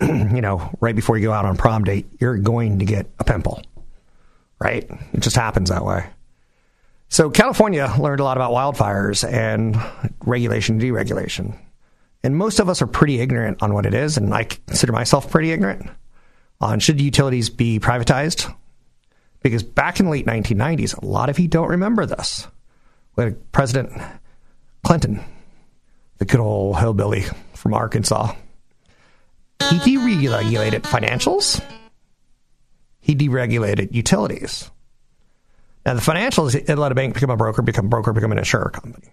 you 0.00 0.40
know, 0.40 0.70
right 0.80 0.94
before 0.94 1.16
you 1.16 1.26
go 1.28 1.32
out 1.32 1.44
on 1.44 1.56
prom 1.56 1.84
date, 1.84 2.06
you're 2.20 2.36
going 2.36 2.80
to 2.80 2.84
get 2.84 3.06
a 3.18 3.24
pimple, 3.24 3.62
right? 4.60 4.88
It 5.12 5.20
just 5.20 5.36
happens 5.36 5.70
that 5.70 5.84
way. 5.84 6.06
So 7.14 7.30
California 7.30 7.94
learned 7.96 8.18
a 8.18 8.24
lot 8.24 8.36
about 8.36 8.50
wildfires 8.50 9.22
and 9.24 9.80
regulation, 10.26 10.80
deregulation. 10.80 11.56
And 12.24 12.36
most 12.36 12.58
of 12.58 12.68
us 12.68 12.82
are 12.82 12.88
pretty 12.88 13.20
ignorant 13.20 13.62
on 13.62 13.72
what 13.72 13.86
it 13.86 13.94
is, 13.94 14.16
and 14.16 14.34
I 14.34 14.42
consider 14.42 14.90
myself 14.90 15.30
pretty 15.30 15.52
ignorant 15.52 15.88
on 16.60 16.80
should 16.80 17.00
utilities 17.00 17.50
be 17.50 17.78
privatized? 17.78 18.52
Because 19.44 19.62
back 19.62 20.00
in 20.00 20.06
the 20.06 20.10
late 20.10 20.26
1990s, 20.26 21.00
a 21.00 21.06
lot 21.06 21.28
of 21.28 21.38
you 21.38 21.46
don't 21.46 21.68
remember 21.68 22.04
this. 22.04 22.48
Had 23.16 23.52
President 23.52 23.92
Clinton, 24.82 25.20
the 26.18 26.24
good 26.24 26.40
old 26.40 26.80
hillbilly 26.80 27.26
from 27.52 27.74
Arkansas. 27.74 28.34
He 29.70 29.78
deregulated 29.78 30.82
financials. 30.82 31.62
He 32.98 33.14
deregulated 33.14 33.94
utilities. 33.94 34.68
Now, 35.84 35.94
the 35.94 36.00
financials, 36.00 36.54
it 36.54 36.78
let 36.78 36.92
a 36.92 36.94
bank 36.94 37.14
become 37.14 37.30
a 37.30 37.36
broker, 37.36 37.62
become 37.62 37.86
a 37.86 37.88
broker, 37.88 38.12
become 38.12 38.32
an 38.32 38.38
insurer 38.38 38.70
company. 38.70 39.12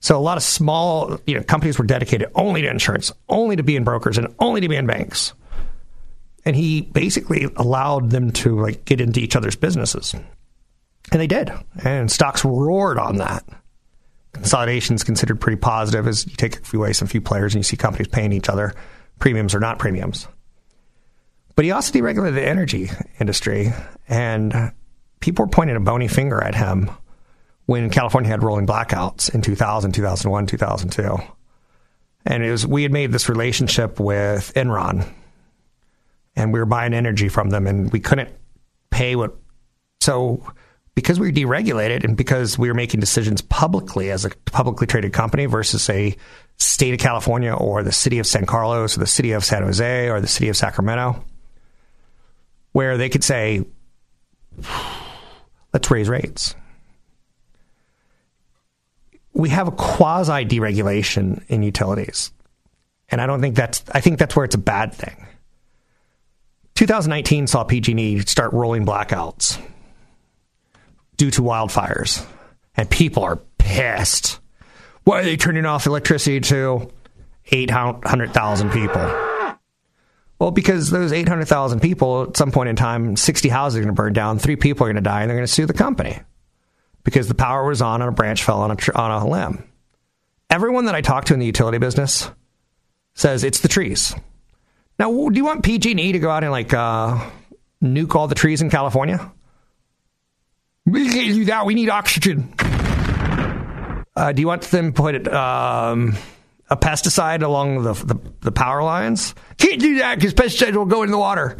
So 0.00 0.16
a 0.16 0.20
lot 0.20 0.38
of 0.38 0.42
small 0.42 1.20
you 1.26 1.34
know, 1.34 1.42
companies 1.42 1.78
were 1.78 1.84
dedicated 1.84 2.30
only 2.34 2.62
to 2.62 2.70
insurance, 2.70 3.12
only 3.28 3.56
to 3.56 3.62
being 3.62 3.84
brokers, 3.84 4.16
and 4.16 4.34
only 4.38 4.62
to 4.62 4.68
being 4.68 4.86
banks. 4.86 5.34
And 6.46 6.56
he 6.56 6.80
basically 6.80 7.48
allowed 7.56 8.10
them 8.10 8.30
to 8.32 8.58
like 8.58 8.86
get 8.86 9.00
into 9.00 9.20
each 9.20 9.36
other's 9.36 9.56
businesses. 9.56 10.14
And 11.12 11.20
they 11.20 11.26
did. 11.26 11.52
And 11.84 12.10
stocks 12.10 12.44
roared 12.44 12.98
on 12.98 13.16
that. 13.16 13.44
Consolidation 14.32 14.94
is 14.94 15.04
considered 15.04 15.40
pretty 15.40 15.58
positive 15.58 16.06
as 16.06 16.26
you 16.26 16.34
take 16.34 16.58
a 16.58 16.62
few 16.62 16.80
away 16.80 16.94
some 16.94 17.08
few 17.08 17.20
players 17.20 17.54
and 17.54 17.60
you 17.60 17.64
see 17.64 17.76
companies 17.76 18.08
paying 18.08 18.32
each 18.32 18.48
other 18.48 18.74
premiums 19.18 19.54
or 19.54 19.60
not 19.60 19.78
premiums. 19.78 20.26
But 21.56 21.64
he 21.64 21.72
also 21.72 21.92
deregulated 21.92 22.34
the 22.34 22.46
energy 22.46 22.90
industry, 23.18 23.72
and 24.08 24.72
people 25.20 25.44
were 25.44 25.50
pointing 25.50 25.76
a 25.76 25.80
bony 25.80 26.08
finger 26.08 26.42
at 26.42 26.54
him 26.54 26.90
when 27.66 27.88
California 27.90 28.30
had 28.30 28.42
rolling 28.42 28.66
blackouts 28.66 29.32
in 29.32 29.42
2000, 29.42 29.92
2001, 29.92 30.46
2002. 30.46 31.18
And 32.26 32.42
it 32.42 32.50
was 32.50 32.66
we 32.66 32.82
had 32.82 32.92
made 32.92 33.12
this 33.12 33.28
relationship 33.28 34.00
with 34.00 34.52
Enron, 34.54 35.08
and 36.36 36.52
we 36.52 36.58
were 36.58 36.66
buying 36.66 36.92
energy 36.92 37.28
from 37.28 37.50
them, 37.50 37.66
and 37.66 37.92
we 37.92 38.00
couldn't 38.00 38.30
pay 38.90 39.16
what. 39.16 39.36
So, 40.00 40.44
because 40.94 41.18
we 41.20 41.28
were 41.28 41.32
deregulated, 41.32 42.04
and 42.04 42.16
because 42.16 42.58
we 42.58 42.68
were 42.68 42.74
making 42.74 43.00
decisions 43.00 43.40
publicly 43.40 44.10
as 44.10 44.24
a 44.24 44.30
publicly 44.46 44.86
traded 44.86 45.12
company 45.12 45.46
versus 45.46 45.88
a 45.88 46.14
state 46.58 46.92
of 46.92 47.00
California 47.00 47.54
or 47.54 47.82
the 47.82 47.92
city 47.92 48.18
of 48.18 48.26
San 48.26 48.44
Carlos 48.44 48.96
or 48.96 49.00
the 49.00 49.06
city 49.06 49.32
of 49.32 49.44
San 49.44 49.62
Jose 49.62 50.10
or 50.10 50.20
the 50.20 50.26
city 50.26 50.48
of 50.48 50.56
Sacramento, 50.56 51.24
where 52.72 52.98
they 52.98 53.08
could 53.08 53.24
say, 53.24 53.64
"Let's 55.72 55.90
raise 55.90 56.08
rates." 56.08 56.54
we 59.32 59.48
have 59.48 59.68
a 59.68 59.72
quasi 59.72 60.44
deregulation 60.44 61.42
in 61.48 61.62
utilities. 61.62 62.32
And 63.08 63.20
I 63.20 63.26
don't 63.26 63.40
think 63.40 63.56
that's, 63.56 63.82
I 63.92 64.00
think 64.00 64.18
that's 64.18 64.36
where 64.36 64.44
it's 64.44 64.54
a 64.54 64.58
bad 64.58 64.92
thing. 64.92 65.26
2019 66.74 67.46
saw 67.46 67.64
PG&E 67.64 68.20
start 68.20 68.52
rolling 68.52 68.86
blackouts 68.86 69.60
due 71.16 71.30
to 71.32 71.42
wildfires. 71.42 72.24
And 72.76 72.88
people 72.88 73.24
are 73.24 73.36
pissed. 73.58 74.40
Why 75.04 75.20
are 75.20 75.24
they 75.24 75.36
turning 75.36 75.66
off 75.66 75.86
electricity 75.86 76.40
to 76.40 76.90
800,000 77.50 78.70
people? 78.70 79.29
Well, 80.40 80.50
because 80.50 80.88
those 80.88 81.12
800,000 81.12 81.80
people, 81.80 82.22
at 82.22 82.36
some 82.36 82.50
point 82.50 82.70
in 82.70 82.76
time, 82.76 83.14
60 83.14 83.50
houses 83.50 83.76
are 83.76 83.82
going 83.82 83.94
to 83.94 84.02
burn 84.02 84.14
down, 84.14 84.38
three 84.38 84.56
people 84.56 84.86
are 84.86 84.88
going 84.88 84.96
to 84.96 85.02
die, 85.02 85.20
and 85.20 85.28
they're 85.28 85.36
going 85.36 85.46
to 85.46 85.52
sue 85.52 85.66
the 85.66 85.74
company 85.74 86.18
because 87.04 87.28
the 87.28 87.34
power 87.34 87.66
was 87.66 87.82
on 87.82 88.00
and 88.00 88.08
a 88.08 88.12
branch 88.12 88.42
fell 88.42 88.62
on 88.62 88.70
a, 88.70 88.98
on 88.98 89.10
a 89.10 89.28
limb. 89.28 89.64
Everyone 90.48 90.86
that 90.86 90.94
I 90.94 91.02
talk 91.02 91.26
to 91.26 91.34
in 91.34 91.40
the 91.40 91.46
utility 91.46 91.76
business 91.76 92.30
says 93.14 93.44
it's 93.44 93.60
the 93.60 93.68
trees. 93.68 94.14
Now, 94.98 95.10
do 95.10 95.36
you 95.36 95.44
want 95.44 95.62
PG&E 95.62 96.12
to 96.12 96.18
go 96.18 96.30
out 96.30 96.42
and 96.42 96.50
like 96.50 96.72
uh, 96.72 97.18
nuke 97.82 98.14
all 98.14 98.26
the 98.26 98.34
trees 98.34 98.62
in 98.62 98.70
California? 98.70 99.30
We 100.86 101.10
can't 101.10 101.34
do 101.34 101.44
that. 101.46 101.66
We 101.66 101.74
need 101.74 101.90
oxygen. 101.90 102.54
Uh, 104.16 104.32
do 104.32 104.40
you 104.40 104.46
want 104.46 104.62
them 104.62 104.92
to 104.92 105.02
put 105.02 105.28
um, 105.28 106.16
a 106.70 106.76
pesticide 106.76 107.42
along 107.42 107.82
the, 107.82 107.92
the, 107.92 108.18
the 108.40 108.52
power 108.52 108.82
lines? 108.82 109.34
Can't 109.58 109.80
do 109.80 109.98
that 109.98 110.16
because 110.16 110.34
pesticides 110.34 110.74
will 110.74 110.86
go 110.86 111.02
in 111.02 111.10
the 111.10 111.18
water. 111.18 111.58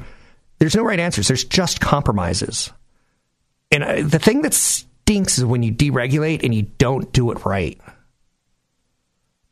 There's 0.59 0.76
no 0.76 0.83
right 0.83 1.00
answers. 1.00 1.29
There's 1.29 1.45
just 1.45 1.81
compromises. 1.81 2.73
And 3.71 3.85
uh, 3.85 4.02
the 4.02 4.19
thing 4.19 4.43
that 4.43 4.55
stinks 4.55 5.38
is 5.38 5.45
when 5.45 5.62
you 5.62 5.73
deregulate 5.73 6.45
and 6.45 6.55
you 6.55 6.62
don't 6.62 7.12
do 7.12 7.31
it 7.31 7.45
right. 7.45 7.81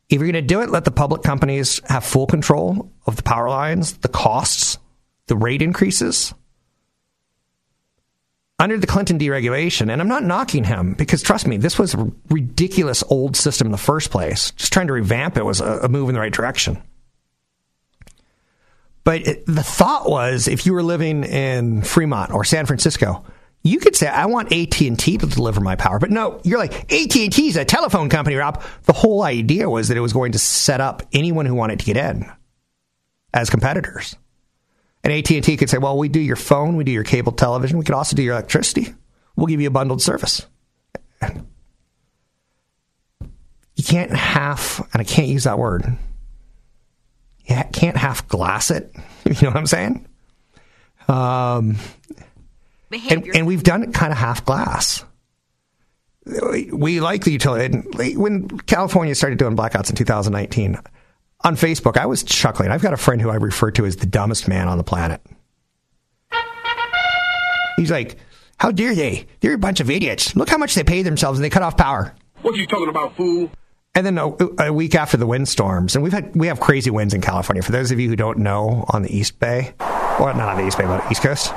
If 0.09 0.19
you're 0.19 0.31
going 0.31 0.33
to 0.33 0.41
do 0.41 0.61
it, 0.61 0.69
let 0.69 0.85
the 0.85 0.91
public 0.91 1.21
companies 1.21 1.81
have 1.85 2.03
full 2.03 2.25
control 2.25 2.91
of 3.05 3.15
the 3.15 3.23
power 3.23 3.49
lines, 3.49 3.97
the 3.97 4.07
costs, 4.07 4.79
the 5.27 5.35
rate 5.35 5.61
increases. 5.61 6.33
Under 8.59 8.77
the 8.77 8.87
Clinton 8.87 9.17
deregulation, 9.17 9.89
and 9.89 10.01
I'm 10.01 10.09
not 10.09 10.23
knocking 10.23 10.65
him 10.65 10.93
because 10.93 11.23
trust 11.23 11.47
me, 11.47 11.55
this 11.55 11.79
was 11.79 11.93
a 11.93 12.11
ridiculous 12.29 13.03
old 13.09 13.37
system 13.37 13.67
in 13.67 13.71
the 13.71 13.77
first 13.77 14.11
place. 14.11 14.51
Just 14.51 14.73
trying 14.73 14.87
to 14.87 14.93
revamp 14.93 15.37
it 15.37 15.45
was 15.45 15.61
a, 15.61 15.79
a 15.83 15.89
move 15.89 16.09
in 16.09 16.13
the 16.13 16.19
right 16.19 16.33
direction. 16.33 16.81
But 19.05 19.25
it, 19.25 19.45
the 19.45 19.63
thought 19.63 20.09
was 20.09 20.47
if 20.47 20.65
you 20.65 20.73
were 20.73 20.83
living 20.83 21.23
in 21.23 21.81
Fremont 21.83 22.31
or 22.31 22.43
San 22.43 22.65
Francisco, 22.65 23.23
you 23.63 23.79
could 23.79 23.95
say 23.95 24.07
I 24.07 24.25
want 24.25 24.53
AT&T 24.53 24.95
to 24.95 25.25
deliver 25.25 25.61
my 25.61 25.75
power, 25.75 25.99
but 25.99 26.11
no, 26.11 26.39
you're 26.43 26.59
like 26.59 26.91
AT&T 26.91 27.47
is 27.47 27.57
a 27.57 27.65
telephone 27.65 28.09
company, 28.09 28.35
Rob. 28.35 28.61
The 28.83 28.93
whole 28.93 29.23
idea 29.23 29.69
was 29.69 29.87
that 29.87 29.97
it 29.97 30.01
was 30.01 30.13
going 30.13 30.33
to 30.33 30.39
set 30.39 30.81
up 30.81 31.03
anyone 31.13 31.45
who 31.45 31.55
wanted 31.55 31.79
to 31.79 31.85
get 31.85 31.97
in 31.97 32.29
as 33.33 33.49
competitors. 33.49 34.15
And 35.03 35.13
AT&T 35.13 35.55
could 35.57 35.69
say, 35.69 35.77
"Well, 35.77 35.97
we 35.97 36.09
do 36.09 36.19
your 36.19 36.35
phone, 36.35 36.75
we 36.75 36.83
do 36.83 36.91
your 36.91 37.03
cable 37.03 37.31
television, 37.31 37.77
we 37.77 37.85
could 37.85 37.95
also 37.95 38.15
do 38.15 38.23
your 38.23 38.33
electricity. 38.33 38.93
We'll 39.35 39.47
give 39.47 39.61
you 39.61 39.67
a 39.67 39.71
bundled 39.71 40.01
service." 40.01 40.45
You 43.79 43.85
can't 43.85 44.11
half, 44.11 44.79
and 44.91 44.99
I 44.99 45.05
can't 45.05 45.29
use 45.29 45.45
that 45.45 45.57
word. 45.57 45.97
You 47.45 47.63
can't 47.71 47.95
half 47.95 48.27
glass 48.27 48.71
it. 48.71 48.93
You 49.25 49.35
know 49.43 49.49
what 49.49 49.57
I'm 49.57 49.67
saying? 49.67 50.07
Um, 51.07 51.77
and, 52.91 53.27
and, 53.35 53.45
we've 53.45 53.61
done 53.61 53.83
it 53.83 53.93
kind 53.93 54.11
of 54.11 54.17
half 54.17 54.43
glass. 54.43 55.05
We 56.71 56.99
like 56.99 57.25
the 57.25 57.31
utility. 57.31 58.15
When 58.17 58.47
California 58.47 59.13
started 59.13 59.37
doing 59.37 59.55
blackouts 59.55 59.91
in 59.91 59.95
2019, 59.95 60.79
on 61.43 61.55
Facebook, 61.55 61.97
I 61.97 62.05
was 62.05 62.23
chuckling. 62.23 62.71
I've 62.71 62.81
got 62.81 62.93
a 62.93 62.97
friend 62.97 63.21
who 63.21 63.29
I 63.29 63.35
refer 63.35 63.71
to 63.71 63.85
as 63.85 63.97
the 63.97 64.05
dumbest 64.05 64.47
man 64.47 64.67
on 64.67 64.77
the 64.77 64.83
planet. 64.83 65.21
He's 67.77 67.91
like, 67.91 68.17
How 68.57 68.71
dare 68.71 68.93
they? 68.93 69.27
They're 69.39 69.53
a 69.53 69.57
bunch 69.57 69.79
of 69.79 69.89
idiots. 69.89 70.35
Look 70.35 70.49
how 70.49 70.57
much 70.57 70.75
they 70.75 70.83
pay 70.83 71.01
themselves 71.01 71.39
and 71.39 71.43
they 71.43 71.49
cut 71.49 71.63
off 71.63 71.77
power. 71.77 72.13
What 72.41 72.55
are 72.55 72.57
you 72.57 72.67
talking 72.67 72.89
about, 72.89 73.15
fool? 73.15 73.49
And 73.95 74.05
then 74.05 74.17
a, 74.17 74.31
a, 74.59 74.71
week 74.71 74.95
after 74.95 75.17
the 75.17 75.25
windstorms, 75.25 75.95
and 75.95 76.03
we've 76.03 76.13
had 76.13 76.35
we 76.35 76.47
have 76.47 76.59
crazy 76.59 76.89
winds 76.89 77.13
in 77.13 77.21
California. 77.21 77.63
For 77.63 77.71
those 77.71 77.91
of 77.91 77.99
you 77.99 78.07
who 78.07 78.15
don't 78.15 78.37
know, 78.37 78.85
on 78.89 79.01
the 79.01 79.15
East 79.15 79.39
Bay, 79.39 79.73
or 80.19 80.33
not 80.33 80.49
on 80.49 80.57
the 80.57 80.67
East 80.67 80.77
Bay, 80.77 80.85
but 80.85 81.11
East 81.11 81.21
Coast, 81.21 81.51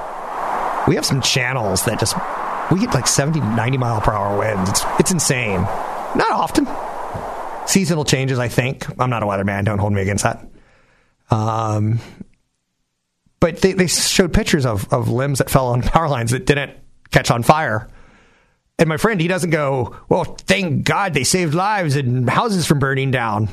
we 0.88 0.94
have 0.94 1.04
some 1.04 1.20
channels 1.20 1.84
that 1.84 2.00
just 2.00 2.16
we 2.70 2.80
get 2.80 2.94
like 2.94 3.06
70 3.06 3.40
90 3.40 3.78
mile 3.78 4.00
per 4.00 4.12
hour 4.12 4.38
winds 4.38 4.70
it's, 4.70 4.84
it's 4.98 5.10
insane 5.10 5.60
not 6.14 6.32
often 6.32 6.66
seasonal 7.66 8.04
changes 8.04 8.38
i 8.38 8.48
think. 8.48 8.86
I'm 9.00 9.10
not 9.10 9.22
a 9.22 9.26
weatherman 9.26 9.64
don't 9.64 9.78
hold 9.78 9.92
me 9.92 10.02
against 10.02 10.24
that. 10.24 10.46
Um, 11.30 12.00
but 13.40 13.60
they, 13.60 13.72
they 13.72 13.86
showed 13.86 14.32
pictures 14.32 14.66
of, 14.66 14.92
of 14.92 15.08
limbs 15.08 15.38
that 15.38 15.50
fell 15.50 15.68
on 15.68 15.82
power 15.82 16.08
lines 16.08 16.30
that 16.32 16.46
didn't 16.46 16.72
catch 17.10 17.30
on 17.30 17.42
fire. 17.42 17.88
And 18.78 18.88
my 18.88 18.96
friend 18.96 19.20
he 19.20 19.28
doesn't 19.28 19.50
go 19.50 19.96
well 20.08 20.24
thank 20.24 20.84
god 20.84 21.14
they 21.14 21.24
saved 21.24 21.54
lives 21.54 21.96
and 21.96 22.28
houses 22.28 22.66
from 22.66 22.78
burning 22.78 23.10
down. 23.10 23.48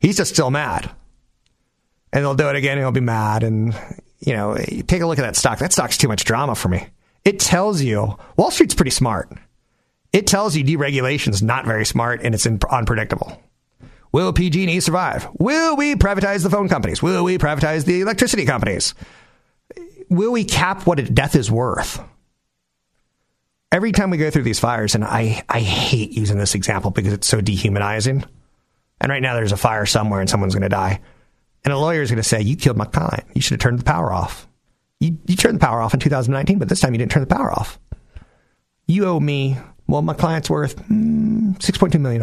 He's 0.00 0.16
just 0.16 0.32
still 0.32 0.50
mad. 0.50 0.90
And 2.12 2.24
they'll 2.24 2.34
do 2.34 2.48
it 2.48 2.56
again 2.56 2.72
and 2.72 2.80
he'll 2.80 2.92
be 2.92 3.00
mad. 3.00 3.42
And 3.42 3.74
you 4.20 4.34
know, 4.34 4.56
take 4.56 5.02
a 5.02 5.06
look 5.06 5.18
at 5.18 5.22
that 5.22 5.36
stock. 5.36 5.58
That 5.58 5.72
stock's 5.72 5.98
too 5.98 6.08
much 6.08 6.24
drama 6.24 6.54
for 6.54 6.68
me. 6.68 6.86
It 7.24 7.40
tells 7.40 7.82
you 7.82 8.18
Wall 8.36 8.50
Street's 8.50 8.74
pretty 8.74 8.90
smart. 8.90 9.30
It 10.12 10.26
tells 10.26 10.54
you 10.54 10.64
deregulation's 10.64 11.42
not 11.42 11.64
very 11.64 11.86
smart 11.86 12.20
and 12.22 12.34
it's 12.34 12.46
unpredictable. 12.46 13.42
Will 14.12 14.32
PG&E 14.32 14.80
survive? 14.80 15.26
Will 15.38 15.74
we 15.76 15.94
privatize 15.94 16.42
the 16.42 16.50
phone 16.50 16.68
companies? 16.68 17.02
Will 17.02 17.24
we 17.24 17.38
privatize 17.38 17.86
the 17.86 18.02
electricity 18.02 18.44
companies? 18.44 18.94
Will 20.10 20.32
we 20.32 20.44
cap 20.44 20.86
what 20.86 21.14
death 21.14 21.34
is 21.34 21.50
worth? 21.50 21.98
Every 23.72 23.92
time 23.92 24.10
we 24.10 24.18
go 24.18 24.30
through 24.30 24.42
these 24.42 24.60
fires, 24.60 24.94
and 24.94 25.02
I, 25.02 25.42
I 25.48 25.60
hate 25.60 26.12
using 26.12 26.36
this 26.36 26.54
example 26.54 26.90
because 26.90 27.14
it's 27.14 27.26
so 27.26 27.40
dehumanizing. 27.40 28.22
And 29.00 29.10
right 29.10 29.22
now 29.22 29.34
there's 29.34 29.52
a 29.52 29.56
fire 29.56 29.86
somewhere 29.86 30.20
and 30.20 30.28
someone's 30.28 30.54
going 30.54 30.62
to 30.62 30.68
die. 30.68 31.00
And 31.64 31.72
a 31.72 31.78
lawyer 31.78 32.02
is 32.02 32.10
going 32.10 32.22
to 32.22 32.28
say, 32.28 32.42
You 32.42 32.54
killed 32.54 32.76
my 32.76 32.84
client. 32.84 33.24
You 33.34 33.40
should 33.40 33.52
have 33.52 33.60
turned 33.60 33.78
the 33.78 33.84
power 33.84 34.12
off. 34.12 34.46
You, 35.00 35.16
you 35.26 35.36
turned 35.36 35.56
the 35.56 35.64
power 35.64 35.80
off 35.80 35.94
in 35.94 36.00
2019, 36.00 36.58
but 36.58 36.68
this 36.68 36.80
time 36.80 36.92
you 36.92 36.98
didn't 36.98 37.12
turn 37.12 37.26
the 37.26 37.34
power 37.34 37.50
off. 37.50 37.80
You 38.86 39.06
owe 39.06 39.18
me 39.20 39.56
Well, 39.86 40.02
my 40.02 40.14
client's 40.14 40.48
worth 40.48 40.76
mm, 40.88 41.58
$6.2 41.58 42.00
million. 42.00 42.22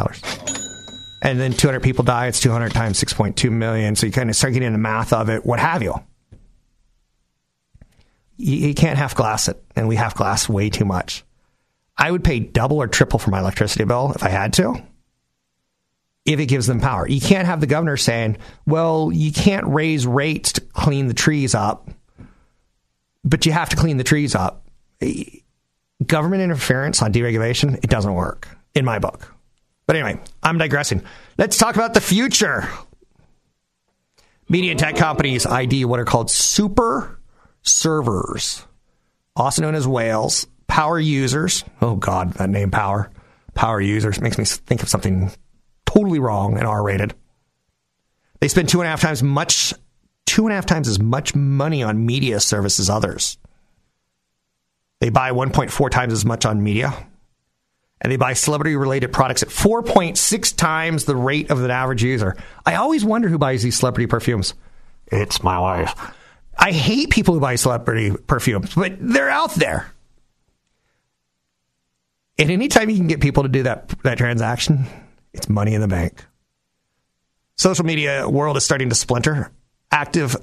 And 1.22 1.40
then 1.40 1.54
200 1.54 1.82
people 1.82 2.04
die, 2.04 2.28
it's 2.28 2.40
200 2.40 2.72
times 2.72 3.02
6.2 3.02 3.52
million. 3.52 3.96
So 3.96 4.06
you 4.06 4.12
kind 4.12 4.30
of 4.30 4.36
start 4.36 4.54
getting 4.54 4.72
the 4.72 4.78
math 4.78 5.12
of 5.12 5.30
it, 5.30 5.46
what 5.46 5.60
have 5.60 5.84
you. 5.84 5.96
You, 8.38 8.68
you 8.68 8.74
can't 8.74 8.98
half 8.98 9.16
glass 9.16 9.50
it, 9.50 9.62
and 9.76 9.88
we 9.88 9.98
half 9.98 10.16
glass 10.16 10.48
way 10.48 10.70
too 10.70 10.86
much. 10.86 11.26
I 11.98 12.10
would 12.10 12.24
pay 12.24 12.40
double 12.40 12.78
or 12.78 12.88
triple 12.88 13.20
for 13.20 13.30
my 13.30 13.40
electricity 13.40 13.84
bill 13.84 14.14
if 14.16 14.24
I 14.24 14.30
had 14.30 14.54
to, 14.54 14.82
if 16.26 16.40
it 16.40 16.46
gives 16.46 16.66
them 16.66 16.80
power. 16.80 17.06
You 17.06 17.20
can't 17.20 17.46
have 17.46 17.60
the 17.60 17.68
governor 17.68 17.98
saying, 17.98 18.38
well, 18.66 19.12
you 19.12 19.34
can't 19.34 19.68
raise 19.68 20.08
rates 20.08 20.54
to 20.54 20.62
clean 20.62 21.08
the 21.08 21.14
trees 21.14 21.54
up, 21.54 21.90
but 23.26 23.46
you 23.46 23.52
have 23.52 23.68
to 23.70 23.76
clean 23.76 23.98
the 23.98 24.06
trees 24.06 24.34
up. 24.34 24.66
Government 26.06 26.42
interference 26.42 27.02
on 27.02 27.12
deregulation, 27.12 27.76
it 27.84 27.90
doesn't 27.90 28.14
work 28.14 28.48
in 28.74 28.86
my 28.86 29.00
book. 29.00 29.34
But 29.86 29.96
anyway, 29.96 30.22
I'm 30.42 30.58
digressing. 30.58 31.04
Let's 31.38 31.58
talk 31.58 31.76
about 31.76 31.94
the 31.94 32.02
future. 32.02 32.70
Media 34.48 34.76
tech 34.76 34.96
companies 34.96 35.46
ID 35.46 35.86
what 35.86 36.00
are 36.00 36.06
called 36.06 36.32
super 36.32 37.20
servers, 37.62 38.66
also 39.36 39.62
known 39.62 39.76
as 39.76 39.88
whales, 39.88 40.48
power 40.68 41.00
users. 41.00 41.64
Oh, 41.82 41.96
God, 41.96 42.34
that 42.34 42.50
name 42.50 42.72
power. 42.72 43.12
Power 43.54 43.82
users 43.82 44.22
makes 44.22 44.38
me 44.38 44.46
think 44.46 44.82
of 44.82 44.90
something 44.90 45.32
totally 45.86 46.20
wrong 46.20 46.58
and 46.58 46.66
R 46.66 46.82
rated. 46.82 47.14
They 48.40 48.48
spend 48.48 48.70
two 48.70 48.80
and 48.80 48.88
a 48.88 48.90
half 48.90 49.02
times 49.02 49.22
much, 49.22 49.74
two 50.26 50.46
and 50.46 50.54
a 50.54 50.56
half 50.56 50.66
times 50.66 50.88
as 50.88 51.00
much 51.00 51.36
money 51.36 51.84
on 51.84 52.06
media 52.06 52.40
service 52.40 52.80
as 52.80 52.90
others. 52.90 53.38
They 55.00 55.10
buy 55.10 55.32
1.4 55.32 55.90
times 55.90 56.14
as 56.14 56.26
much 56.26 56.46
on 56.46 56.64
media. 56.64 56.94
And 58.02 58.12
they 58.12 58.18
buy 58.18 58.34
celebrity 58.34 58.76
related 58.76 59.12
products 59.12 59.44
at 59.44 59.50
4.6 59.50 60.56
times 60.56 61.06
the 61.06 61.16
rate 61.16 61.52
of 61.52 61.62
an 61.64 61.72
average 61.72 62.04
user. 62.04 62.38
I 62.66 62.76
always 62.76 63.04
wonder 63.04 63.28
who 63.28 63.38
buys 63.38 63.62
these 63.62 63.78
celebrity 63.78 64.08
perfumes. 64.08 64.54
It's 65.08 65.44
my 65.44 65.60
wife. 65.60 65.94
I 66.58 66.72
hate 66.72 67.10
people 67.10 67.34
who 67.34 67.40
buy 67.40 67.56
celebrity 67.56 68.12
perfumes, 68.12 68.74
but 68.76 68.98
they're 69.00 69.30
out 69.30 69.54
there. 69.56 69.92
And 72.38 72.52
anytime 72.52 72.90
you 72.90 72.96
can 72.96 73.08
get 73.08 73.20
people 73.20 73.44
to 73.44 73.50
do 73.50 73.64
that 73.64 73.90
that 74.04 74.18
transaction, 74.18 74.86
it's 75.34 75.50
money 75.50 75.74
in 75.74 75.82
the 75.82 75.88
bank. 75.88 76.26
Social 77.58 77.86
media 77.86 78.30
world 78.30 78.56
is 78.56 78.64
starting 78.64 78.90
to 78.90 78.96
splinter. 78.96 79.52
Active 79.92 80.38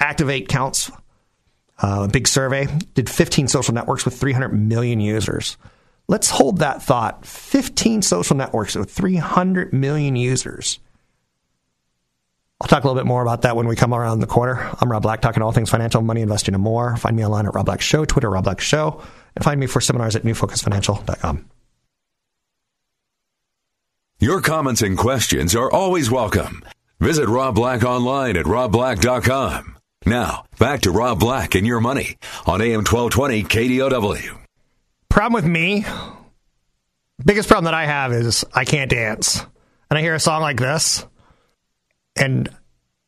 Activate 0.00 0.48
counts. 0.48 0.90
Uh, 1.78 2.06
big 2.06 2.28
survey 2.28 2.66
did 2.94 3.10
15 3.10 3.48
social 3.48 3.74
networks 3.74 4.04
with 4.04 4.18
300 4.18 4.48
million 4.48 5.00
users. 5.00 5.56
Let's 6.06 6.30
hold 6.30 6.58
that 6.58 6.82
thought. 6.82 7.24
15 7.26 8.02
social 8.02 8.36
networks 8.36 8.74
with 8.76 8.90
300 8.90 9.72
million 9.72 10.16
users. 10.16 10.78
I'll 12.60 12.68
talk 12.68 12.84
a 12.84 12.86
little 12.86 13.00
bit 13.00 13.06
more 13.06 13.22
about 13.22 13.42
that 13.42 13.56
when 13.56 13.66
we 13.66 13.76
come 13.76 13.92
around 13.92 14.20
the 14.20 14.26
corner. 14.26 14.70
I'm 14.80 14.90
Rob 14.90 15.02
Black, 15.02 15.20
talking 15.20 15.42
all 15.42 15.52
things 15.52 15.70
financial, 15.70 16.02
money, 16.02 16.20
investing, 16.20 16.54
and 16.54 16.62
more. 16.62 16.96
Find 16.96 17.16
me 17.16 17.24
online 17.24 17.46
at 17.46 17.54
Rob 17.54 17.66
Black 17.66 17.80
Show, 17.80 18.04
Twitter, 18.04 18.30
Rob 18.30 18.44
Black 18.44 18.60
Show, 18.60 19.02
and 19.34 19.44
find 19.44 19.58
me 19.58 19.66
for 19.66 19.80
seminars 19.80 20.14
at 20.14 20.22
newfocusfinancial.com. 20.22 21.48
Your 24.20 24.40
comments 24.40 24.80
and 24.80 24.96
questions 24.96 25.54
are 25.56 25.70
always 25.70 26.10
welcome. 26.10 26.64
Visit 27.00 27.28
Rob 27.28 27.56
Black 27.56 27.82
online 27.82 28.36
at 28.36 28.46
robblack.com. 28.46 29.76
Now, 30.06 30.44
back 30.58 30.82
to 30.82 30.90
Rob 30.90 31.18
Black 31.18 31.54
and 31.54 31.66
your 31.66 31.80
money 31.80 32.18
on 32.46 32.60
AM 32.60 32.84
1220 32.84 33.44
KDOW. 33.44 34.38
Problem 35.08 35.32
with 35.32 35.46
me, 35.46 35.84
biggest 37.24 37.48
problem 37.48 37.64
that 37.64 37.74
I 37.74 37.86
have 37.86 38.12
is 38.12 38.44
I 38.52 38.64
can't 38.64 38.90
dance. 38.90 39.44
And 39.90 39.98
I 39.98 40.02
hear 40.02 40.14
a 40.14 40.20
song 40.20 40.40
like 40.40 40.58
this, 40.58 41.06
and 42.16 42.48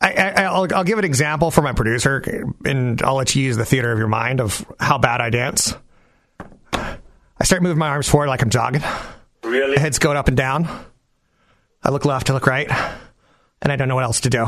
I, 0.01 0.49
will 0.53 0.69
I'll 0.75 0.85
give 0.85 0.99
an 0.99 1.05
example 1.05 1.51
for 1.51 1.63
my 1.63 1.73
producer, 1.73 2.45
and 2.65 3.03
I'll 3.03 3.17
let 3.17 3.35
you 3.35 3.43
use 3.43 3.57
the 3.57 3.65
theater 3.65 3.91
of 3.91 3.99
your 3.99 4.09
mind 4.09 4.41
of 4.41 4.65
how 4.79 4.99
bad 4.99 5.21
I 5.21 5.31
dance. 5.31 5.75
I 6.73 7.45
start 7.45 7.63
moving 7.63 7.79
my 7.79 7.89
arms 7.89 8.09
forward 8.09 8.29
like 8.29 8.43
I'm 8.43 8.51
jogging. 8.51 8.83
Really? 9.43 9.77
My 9.77 9.81
Head's 9.81 9.99
going 9.99 10.17
up 10.17 10.29
and 10.29 10.37
down. 10.37 10.69
I 11.83 11.91
look 11.91 12.05
left, 12.05 12.31
I 12.31 12.35
look 12.35 12.47
right, 12.47 12.71
and 13.63 13.73
I 13.73 13.77
don't 13.77 13.89
know 13.89 13.95
what 13.95 14.05
else 14.05 14.21
to 14.23 14.31
do. 14.31 14.47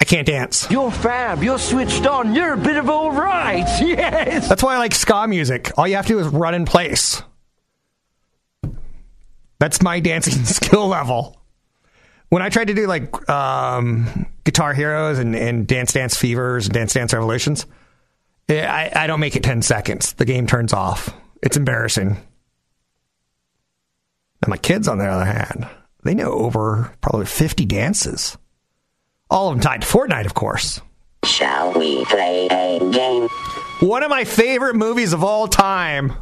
I 0.00 0.04
can't 0.04 0.26
dance. 0.26 0.70
You're 0.70 0.90
fab. 0.90 1.42
You're 1.42 1.58
switched 1.58 2.06
on. 2.06 2.34
You're 2.34 2.52
a 2.52 2.56
bit 2.56 2.76
of 2.76 2.88
all 2.88 3.10
right. 3.10 3.66
Yes. 3.80 4.48
That's 4.48 4.62
why 4.62 4.74
I 4.74 4.78
like 4.78 4.94
ska 4.94 5.26
music. 5.26 5.72
All 5.76 5.88
you 5.88 5.96
have 5.96 6.06
to 6.06 6.12
do 6.12 6.18
is 6.20 6.28
run 6.28 6.54
in 6.54 6.64
place. 6.64 7.22
That's 9.58 9.82
my 9.82 10.00
dancing 10.00 10.44
skill 10.44 10.86
level. 10.86 11.40
When 12.28 12.42
I 12.42 12.48
tried 12.50 12.66
to 12.68 12.74
do 12.74 12.86
like 12.86 13.28
um, 13.30 14.26
Guitar 14.44 14.74
Heroes 14.74 15.18
and, 15.18 15.34
and 15.34 15.66
Dance 15.66 15.92
Dance 15.92 16.16
Fevers 16.16 16.66
and 16.66 16.74
Dance 16.74 16.92
Dance 16.92 17.12
Revolutions, 17.12 17.66
I, 18.48 18.90
I 18.94 19.06
don't 19.06 19.20
make 19.20 19.36
it 19.36 19.42
10 19.42 19.62
seconds. 19.62 20.12
The 20.14 20.24
game 20.24 20.46
turns 20.46 20.72
off. 20.72 21.12
It's 21.42 21.56
embarrassing. 21.56 22.10
Now, 24.42 24.48
my 24.48 24.56
kids, 24.56 24.86
on 24.88 24.98
the 24.98 25.06
other 25.06 25.24
hand, 25.24 25.68
they 26.04 26.14
know 26.14 26.32
over 26.32 26.94
probably 27.00 27.26
50 27.26 27.64
dances. 27.66 28.36
All 29.30 29.48
of 29.48 29.54
them 29.54 29.60
tied 29.60 29.82
to 29.82 29.86
Fortnite, 29.86 30.26
of 30.26 30.34
course. 30.34 30.80
Shall 31.24 31.72
we 31.78 32.04
play 32.06 32.46
a 32.50 32.78
game? 32.90 33.28
One 33.80 34.02
of 34.02 34.10
my 34.10 34.24
favorite 34.24 34.74
movies 34.74 35.12
of 35.12 35.22
all 35.22 35.46
time 35.46 36.12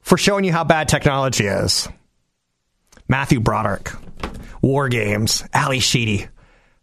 for 0.00 0.18
showing 0.18 0.44
you 0.44 0.52
how 0.52 0.64
bad 0.64 0.88
technology 0.88 1.46
is. 1.46 1.88
Matthew 3.08 3.40
Broderick, 3.40 3.90
War 4.62 4.88
Games, 4.88 5.44
Ally 5.52 5.78
Sheedy. 5.78 6.26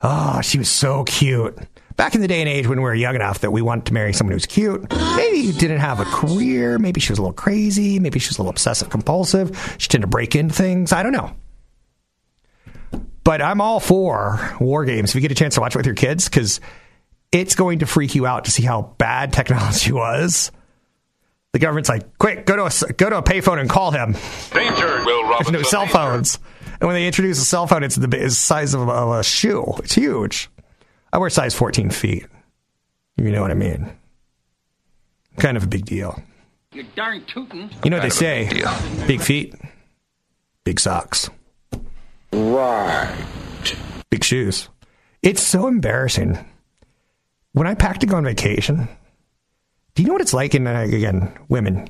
Oh, 0.02 0.42
she 0.42 0.58
was 0.58 0.70
so 0.70 1.04
cute. 1.04 1.58
Back 1.96 2.16
in 2.16 2.22
the 2.22 2.28
day 2.28 2.42
and 2.42 2.50
age 2.50 2.68
when 2.68 2.78
we 2.78 2.84
were 2.84 2.94
young 2.94 3.16
enough 3.16 3.40
that 3.40 3.52
we 3.52 3.62
wanted 3.62 3.88
to 3.88 3.94
marry 3.94 4.14
someone 4.14 4.32
who 4.32 4.36
was 4.36 4.46
cute, 4.46 4.90
maybe 5.16 5.52
didn't 5.52 5.80
have 5.80 6.00
a 6.00 6.06
career, 6.06 6.78
maybe 6.78 7.00
she 7.00 7.12
was 7.12 7.18
a 7.18 7.22
little 7.22 7.34
crazy, 7.34 8.00
maybe 8.00 8.20
she 8.20 8.30
was 8.30 8.38
a 8.38 8.42
little 8.42 8.52
obsessive 8.52 8.90
compulsive, 8.90 9.76
she 9.80 9.88
tended 9.88 10.04
to 10.04 10.08
break 10.08 10.36
into 10.36 10.54
things. 10.54 10.92
I 10.94 11.02
don't 11.02 11.12
know. 11.12 11.36
But 13.28 13.42
I'm 13.42 13.60
all 13.60 13.82
for 13.82 14.56
war 14.58 14.86
games 14.86 15.10
if 15.10 15.16
you 15.16 15.20
get 15.20 15.34
a 15.34 15.36
chance 15.36 15.56
to 15.56 15.60
watch 15.60 15.76
it 15.76 15.80
with 15.80 15.86
your 15.86 15.96
kids 15.96 16.30
because 16.30 16.62
it's 17.30 17.56
going 17.56 17.80
to 17.80 17.86
freak 17.86 18.16
you 18.16 18.26
out 18.26 18.46
to 18.46 18.52
see 18.52 18.64
how 18.64 18.94
bad 18.98 19.34
technology 19.34 19.92
was. 19.92 20.50
The 21.52 21.60
government's 21.60 21.90
like, 21.90 22.18
quick, 22.20 22.46
go 22.46 22.56
to 22.56 22.64
a 22.68 22.94
go 22.94 23.10
to 23.10 23.18
a 23.18 23.22
payphone 23.22 23.60
and 23.60 23.70
call 23.70 23.92
him. 23.92 24.14
Danger, 24.54 25.04
Will 25.04 25.24
Robinson. 25.24 25.52
There's 25.52 25.66
no 25.66 25.70
cell 25.70 25.88
phones, 25.88 26.40
and 26.80 26.88
when 26.88 26.94
they 26.94 27.06
introduce 27.06 27.42
a 27.42 27.44
cell 27.44 27.68
phone, 27.68 27.84
it's 27.84 27.98
the, 27.98 28.08
it's 28.18 28.38
size 28.38 28.74
of 28.74 28.88
a, 28.88 28.92
of 28.92 29.20
a 29.20 29.24
shoe. 29.26 29.74
It's 29.80 29.96
huge. 29.96 30.50
I 31.12 31.18
wear 31.18 31.30
size 31.30 31.54
14 31.54 31.90
feet. 31.90 32.28
You 33.18 33.30
know 33.30 33.42
what 33.42 33.52
I 33.52 33.56
mean? 33.56 33.92
Kind 35.36 35.58
of 35.58 35.66
a 35.66 35.68
big 35.68 35.84
deal. 35.84 36.18
You're 36.72 36.86
darn 36.96 37.26
tootin'. 37.26 37.72
You 37.84 37.90
know 37.90 37.98
what 37.98 38.04
they 38.04 38.10
say? 38.10 38.48
Big, 38.50 39.08
big 39.08 39.22
feet, 39.22 39.54
big 40.64 40.80
socks. 40.80 41.30
Right. 42.32 43.16
Big 44.10 44.24
shoes. 44.24 44.70
It's 45.22 45.42
so 45.42 45.68
embarrassing. 45.68 46.38
When 47.54 47.68
I 47.68 47.74
pack 47.74 48.00
to 48.00 48.06
go 48.06 48.18
on 48.18 48.24
vacation, 48.24 48.88
do 49.96 50.04
you 50.04 50.08
know 50.08 50.14
what 50.14 50.22
it's 50.22 50.34
like? 50.34 50.54
And 50.54 50.68
uh, 50.68 50.72
again, 50.82 51.38
women, 51.50 51.90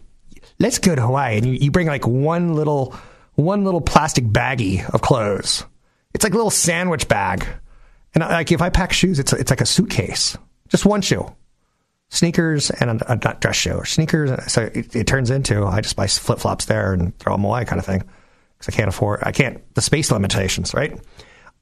let's 0.60 0.80
go 0.80 0.96
to 0.96 1.02
Hawaii, 1.02 1.38
and 1.38 1.46
you, 1.46 1.54
you 1.54 1.72
bring 1.72 1.88
like 1.88 2.08
one 2.08 2.54
little, 2.56 2.96
one 3.36 3.66
little 3.66 3.82
plastic 3.82 4.24
baggie 4.24 4.90
of 4.94 5.02
clothes. 5.02 5.66
It's 6.14 6.24
like 6.24 6.34
a 6.34 6.38
little 6.38 6.52
sandwich 6.52 7.08
bag, 7.08 7.46
and 8.16 8.24
uh, 8.24 8.30
like 8.30 8.52
if 8.52 8.62
I 8.62 8.70
pack 8.70 8.94
shoes, 8.94 9.20
it's 9.20 9.34
it's 9.34 9.52
like 9.52 9.62
a 9.62 9.66
suitcase, 9.66 10.38
just 10.70 10.86
one 10.86 11.02
shoe, 11.02 11.32
sneakers 12.10 12.72
and 12.72 13.02
a, 13.02 13.12
a 13.12 13.18
dress 13.18 13.56
shoe, 13.56 13.74
or 13.74 13.86
sneakers. 13.86 14.52
So 14.52 14.64
it, 14.74 14.96
it 14.96 15.06
turns 15.06 15.30
into 15.30 15.66
I 15.66 15.82
just 15.82 15.96
buy 15.96 16.08
flip 16.08 16.40
flops 16.40 16.66
there 16.66 16.94
and 16.94 17.16
throw 17.20 17.34
them 17.34 17.44
away, 17.44 17.66
kind 17.66 17.78
of 17.78 17.86
thing, 17.86 18.04
because 18.58 18.74
I 18.74 18.78
can't 18.78 18.90
afford, 18.90 19.20
I 19.24 19.32
can't 19.32 19.62
the 19.76 19.82
space 19.82 20.12
limitations, 20.12 20.74
right? 20.74 21.00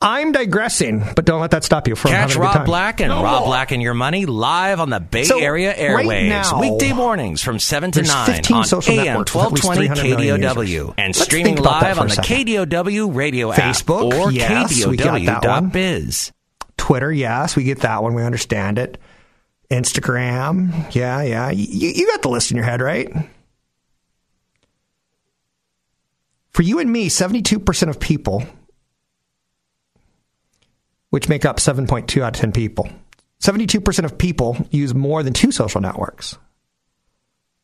I'm 0.01 0.33
digressing, 0.33 1.03
but 1.15 1.23
don't 1.23 1.39
let 1.39 1.51
that 1.51 1.63
stop 1.63 1.87
you 1.87 1.95
from 1.95 2.11
Catch 2.11 2.33
having 2.33 2.35
a 2.35 2.39
good 2.39 2.43
Rob 2.43 2.53
time. 2.55 2.65
Black 2.65 2.99
and 2.99 3.09
No 3.09 3.23
Rob 3.23 3.39
more. 3.39 3.47
Black 3.47 3.71
and 3.71 3.81
Your 3.81 3.93
Money 3.93 4.25
live 4.25 4.81
on 4.81 4.89
the 4.89 4.99
Bay 4.99 5.23
So, 5.23 5.39
Area 5.39 5.69
right 5.69 6.05
airwaves. 6.05 6.27
now, 6.29 6.59
weekday 6.59 6.91
mornings 6.91 7.41
from 7.41 7.59
7 7.59 7.91
to 7.91 8.01
9 8.01 8.25
15 8.27 8.57
on 8.57 8.65
social 8.65 8.93
AM 8.99 9.05
networks 9.05 9.33
with 9.33 9.45
at 9.45 9.51
least 9.53 9.63
1220 9.65 9.87
300 9.87 10.17
million 10.19 10.41
KDOW 10.41 10.93
and 10.97 11.07
Let's 11.15 11.21
streaming 11.21 11.55
think 11.55 11.59
about 11.65 11.79
that 11.81 11.87
live 11.87 11.99
on 11.99 12.07
the 12.09 12.13
second. 12.15 12.47
KDOW 12.47 13.15
radio 13.15 13.51
Facebook, 13.53 14.11
app 14.13 14.19
or 14.19 14.31
yes, 14.33 14.85
we 14.85 14.97
got 14.97 15.21
that 15.23 15.43
one. 15.45 15.71
KDOW.biz. 15.71 16.31
Twitter, 16.75 17.11
yes, 17.13 17.55
we 17.55 17.63
get 17.63 17.79
that 17.79 18.03
one. 18.03 18.13
We 18.15 18.23
understand 18.23 18.77
it. 18.77 18.97
Instagram, 19.71 20.93
yeah, 20.93 21.21
yeah. 21.21 21.49
You, 21.51 21.89
you 21.89 22.07
got 22.07 22.21
the 22.21 22.29
list 22.29 22.51
in 22.51 22.57
your 22.57 22.65
head, 22.65 22.81
right? 22.81 23.09
For 26.55 26.61
you 26.61 26.79
and 26.79 26.89
me, 26.89 27.09
72% 27.09 27.89
of 27.89 27.99
people, 27.99 28.45
which 31.09 31.27
make 31.27 31.43
up 31.43 31.57
7.2 31.57 32.21
out 32.21 32.33
of 32.33 32.39
10 32.39 32.53
people, 32.53 32.87
72% 33.41 34.05
of 34.05 34.17
people 34.17 34.55
use 34.71 34.95
more 34.95 35.21
than 35.21 35.33
two 35.33 35.51
social 35.51 35.81
networks. 35.81 36.37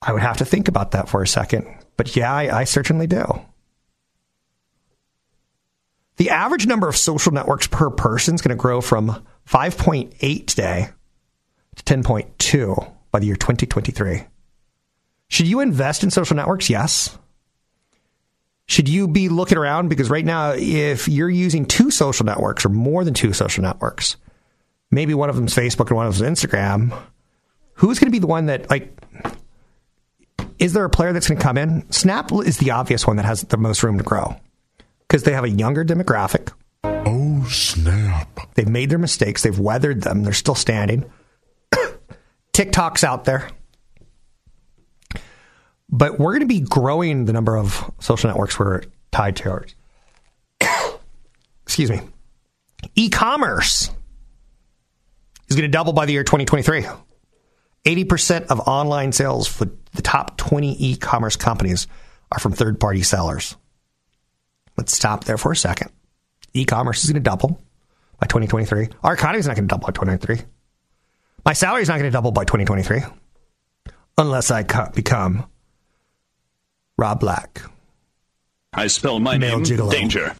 I 0.02 0.12
would 0.12 0.22
have 0.22 0.40
to 0.40 0.46
think 0.46 0.68
about 0.68 0.92
that 0.92 1.08
for 1.08 1.24
a 1.24 1.28
second. 1.28 1.74
But 1.96 2.18
yeah, 2.18 2.34
I, 2.34 2.60
I 2.60 2.64
certainly 2.66 3.08
do. 3.08 3.24
The 6.18 6.32
average 6.32 6.68
number 6.68 6.90
of 6.90 6.98
social 6.98 7.32
networks 7.32 7.68
per 7.68 7.92
person 7.92 8.36
is 8.36 8.42
going 8.42 8.58
to 8.58 8.62
grow 8.62 8.82
from 8.82 9.26
5.8 9.48 10.46
today 10.48 10.90
to 11.78 11.84
10.2 11.84 12.94
by 13.10 13.20
the 13.20 13.28
year 13.28 13.38
2023. 13.38 14.24
Should 15.30 15.48
you 15.48 15.62
invest 15.62 16.04
in 16.04 16.12
social 16.12 16.36
networks? 16.36 16.70
Yes. 16.70 17.18
Should 18.72 18.88
you 18.88 19.06
be 19.10 19.28
looking 19.28 19.58
around? 19.58 19.90
Because 19.90 20.10
right 20.10 20.24
now, 20.24 20.54
if 20.56 21.10
you're 21.10 21.30
using 21.30 21.66
two 21.66 21.92
social 21.92 22.26
networks 22.26 22.64
or 22.64 22.70
more 22.70 23.04
than 23.04 23.14
two 23.14 23.34
social 23.34 23.62
networks, 23.62 24.16
maybe 24.90 25.14
one 25.14 25.30
of 25.30 25.36
them's 25.36 25.54
Facebook 25.54 25.88
and 25.88 25.98
one 25.98 26.08
of 26.08 26.18
them's 26.18 26.40
Instagram, 26.40 26.98
who's 27.74 28.00
going 28.00 28.08
to 28.08 28.16
be 28.16 28.20
the 28.20 28.28
one 28.28 28.46
that, 28.46 28.70
like, 28.70 28.98
is 30.58 30.72
there 30.72 30.86
a 30.86 30.90
player 30.90 31.12
that's 31.12 31.28
going 31.28 31.38
to 31.38 31.44
come 31.44 31.58
in? 31.58 31.92
Snap 31.92 32.32
is 32.32 32.60
the 32.60 32.72
obvious 32.72 33.06
one 33.06 33.18
that 33.18 33.26
has 33.26 33.42
the 33.42 33.58
most 33.58 33.84
room 33.84 33.98
to 33.98 34.06
grow 34.06 34.40
because 35.06 35.24
they 35.24 35.34
have 35.34 35.44
a 35.44 35.50
younger 35.50 35.84
demographic. 35.84 36.54
Oh, 36.86 37.46
snap. 37.50 38.54
They've 38.56 38.70
made 38.70 38.90
their 38.90 39.00
mistakes, 39.00 39.44
they've 39.44 39.60
weathered 39.60 40.04
them, 40.04 40.24
they're 40.24 40.32
still 40.32 40.56
standing. 40.56 41.12
TikTok's 42.54 43.04
out 43.04 43.26
there. 43.26 43.50
But 45.92 46.20
we're 46.20 46.32
going 46.32 46.42
to 46.42 46.46
be 46.46 46.62
growing 46.62 47.26
the 47.26 47.34
number 47.34 47.58
of 47.58 47.92
social 48.00 48.30
networks 48.30 48.58
we're 48.58 48.84
tied 49.12 49.36
to. 49.38 49.66
Excuse 51.64 51.92
me. 51.92 52.02
E 52.96 53.10
commerce 53.10 53.90
is 55.50 55.56
going 55.56 55.70
to 55.70 55.78
double 55.78 55.94
by 55.94 56.06
the 56.06 56.14
year 56.14 56.24
2023. 56.24 56.86
80% 57.84 58.48
of 58.48 58.60
online 58.62 59.12
sales 59.12 59.48
for 59.48 59.66
the 59.94 60.02
top 60.02 60.38
20 60.38 60.76
e 60.84 60.96
commerce 60.96 61.36
companies 61.36 61.88
are 62.32 62.40
from 62.40 62.54
third 62.54 62.80
party 62.80 63.02
sellers. 63.02 63.56
Let's 64.78 64.94
stop 64.96 65.26
there 65.26 65.38
for 65.38 65.52
a 65.52 65.56
second. 65.56 65.92
E 66.54 66.66
commerce 66.66 67.04
is 67.04 67.10
going 67.10 67.22
to 67.22 67.30
double 67.30 67.62
by 68.20 68.28
2023. 68.28 68.90
Our 69.04 69.14
economy 69.14 69.40
is 69.40 69.48
not 69.48 69.56
going 69.56 69.68
to 69.68 69.74
double 69.74 69.88
by 69.88 69.92
2023. 69.92 70.46
My 71.44 71.54
salary 71.54 71.82
is 71.82 71.90
not 71.90 71.96
going 71.96 72.10
to 72.10 72.12
double 72.12 72.32
by 72.32 72.44
2023 72.44 73.02
unless 74.18 74.52
I 74.52 74.64
become 74.94 75.50
Rob 77.02 77.20
Black. 77.20 77.64
I 78.74 78.86
spell 78.86 79.20
my 79.20 79.40
Male 79.40 79.58
name 79.58 79.66
gigolo. 79.66 79.90
Danger. 79.90 80.36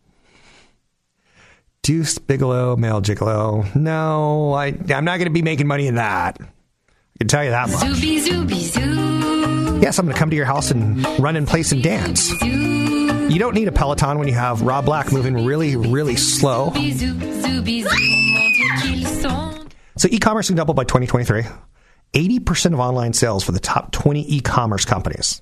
Deuce 1.82 2.20
Bigalow, 2.20 2.78
male 2.78 3.02
gigolo. 3.02 3.74
No, 3.74 4.54
I, 4.54 4.68
I'm 4.68 5.04
not 5.04 5.18
going 5.18 5.26
to 5.26 5.32
be 5.32 5.42
making 5.42 5.66
money 5.66 5.88
in 5.88 5.96
that. 5.96 6.38
I 6.40 7.18
can 7.18 7.28
tell 7.28 7.44
you 7.44 7.50
that 7.50 7.68
much. 7.68 7.82
Zooby 7.82 8.22
zooby 8.22 8.60
zoo. 8.60 9.80
Yes, 9.82 9.98
I'm 9.98 10.06
going 10.06 10.14
to 10.14 10.20
come 10.20 10.30
to 10.30 10.36
your 10.36 10.46
house 10.46 10.70
and 10.70 11.04
run 11.20 11.36
in 11.36 11.48
place 11.48 11.72
and 11.72 11.82
dance. 11.82 12.30
You 12.44 13.40
don't 13.40 13.56
need 13.56 13.68
a 13.68 13.72
Peloton 13.72 14.20
when 14.20 14.28
you 14.28 14.36
have 14.36 14.62
Rob 14.62 14.86
Black 14.86 15.12
moving 15.12 15.44
really, 15.44 15.76
really 15.76 16.16
slow. 16.16 16.70
Zooby 16.70 16.94
zoo, 16.94 17.14
zooby 17.16 17.82
zoo. 17.82 17.90
Mon 17.90 18.54
Dieu 18.54 18.70
qu'ils 18.84 19.08
sont. 19.08 19.74
So 19.98 20.08
e-commerce 20.12 20.46
can 20.46 20.58
double 20.58 20.76
by 20.76 20.84
2023. 20.84 21.42
80% 22.14 22.74
of 22.74 22.80
online 22.80 23.14
sales 23.14 23.44
for 23.44 23.52
the 23.52 23.60
top 23.60 23.92
20 23.92 24.36
e-commerce 24.36 24.86
companies. 24.86 25.42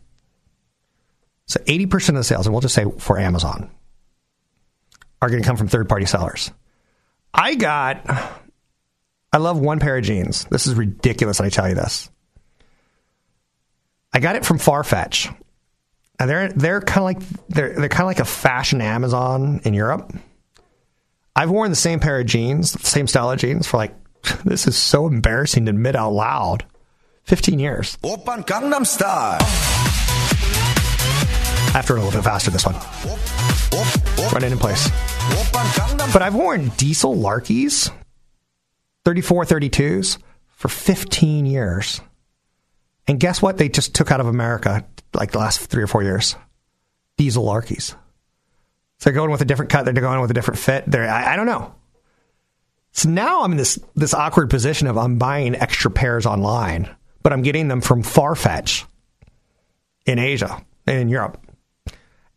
So 1.50 1.60
80% 1.62 2.10
of 2.10 2.16
the 2.16 2.24
sales, 2.24 2.46
and 2.46 2.54
we'll 2.54 2.62
just 2.62 2.76
say 2.76 2.86
for 3.00 3.18
Amazon, 3.18 3.72
are 5.20 5.30
going 5.30 5.42
to 5.42 5.48
come 5.48 5.58
from 5.58 5.68
third-party 5.68 6.06
sellers. 6.06 6.52
I 7.34 7.56
got, 7.56 8.06
I 9.34 9.38
love 9.40 9.60
one 9.60 9.80
pair 9.80 9.98
of 9.98 10.04
jeans. 10.04 10.46
This 10.46 10.68
is 10.68 10.76
ridiculous. 10.76 11.42
I 11.42 11.50
tell 11.50 11.68
you 11.68 11.74
this. 11.74 12.12
I 14.14 14.20
got 14.20 14.36
it 14.36 14.46
from 14.46 14.60
Farfetch. 14.60 15.36
And 16.20 16.30
they're 16.30 16.50
they're 16.50 16.82
kind 16.82 16.98
of 16.98 17.04
like 17.06 17.48
they're 17.48 17.74
they're 17.74 17.90
kind 17.90 18.02
of 18.02 18.08
like 18.08 18.20
a 18.20 18.26
fashion 18.26 18.82
Amazon 18.82 19.62
in 19.64 19.74
Europe. 19.74 20.14
I've 21.34 21.50
worn 21.50 21.70
the 21.70 21.78
same 21.78 22.02
pair 22.02 22.20
of 22.20 22.26
jeans, 22.26 22.74
the 22.74 22.86
same 22.86 23.08
style 23.08 23.32
of 23.32 23.40
jeans 23.40 23.66
for 23.66 23.78
like 23.78 23.96
this 24.44 24.68
is 24.68 24.76
so 24.76 25.08
embarrassing 25.08 25.66
to 25.66 25.72
admit 25.72 25.96
out 25.96 26.12
loud. 26.12 26.66
15 27.24 27.60
years. 27.60 27.98
Open 28.04 28.44
Gangnam 28.44 28.86
Style. 28.86 29.40
Run 31.74 31.86
a 31.88 32.04
little 32.04 32.12
bit 32.12 32.24
faster 32.24 32.52
this 32.52 32.66
one. 32.66 32.76
Run 34.34 34.44
it 34.44 34.52
in 34.52 34.58
place. 34.58 34.90
But 36.14 36.22
I've 36.22 36.36
worn 36.36 36.70
diesel 36.78 37.16
Larkees, 37.16 37.92
34 39.06 39.46
32s, 39.46 40.18
for 40.48 40.68
15 40.68 41.46
years. 41.46 42.02
And 43.08 43.20
guess 43.20 43.42
what? 43.42 43.58
They 43.58 43.70
just 43.70 43.96
took 43.96 44.12
out 44.12 44.20
of 44.20 44.28
America 44.28 44.86
like 45.14 45.32
the 45.32 45.40
last 45.40 45.62
three 45.62 45.84
or 45.84 45.88
four 45.88 46.04
years. 46.04 46.36
Diesel 47.18 47.44
Larkees. 47.44 47.96
So 48.98 49.10
they're 49.10 49.14
going 49.14 49.32
with 49.32 49.42
a 49.42 49.46
different 49.46 49.72
cut. 49.72 49.86
They're 49.86 49.94
going 49.94 50.22
with 50.22 50.32
a 50.32 50.34
different 50.34 50.60
fit. 50.60 50.84
They're, 50.86 51.10
I, 51.10 51.34
I 51.34 51.36
don't 51.36 51.46
know. 51.46 51.74
So 52.92 53.10
now 53.10 53.44
I'm 53.44 53.52
in 53.52 53.58
this 53.58 53.80
this 53.96 54.14
awkward 54.14 54.50
position 54.50 54.88
of 54.88 54.98
I'm 54.98 55.18
buying 55.18 55.56
extra 55.56 55.92
pairs 55.92 56.26
online, 56.26 56.94
but 57.24 57.32
I'm 57.32 57.44
getting 57.44 57.68
them 57.68 57.82
from 57.82 58.04
Farfetch 58.04 58.86
in 60.06 60.20
Asia 60.20 60.64
and 60.86 60.98
in 60.98 61.10
Europe. 61.10 61.40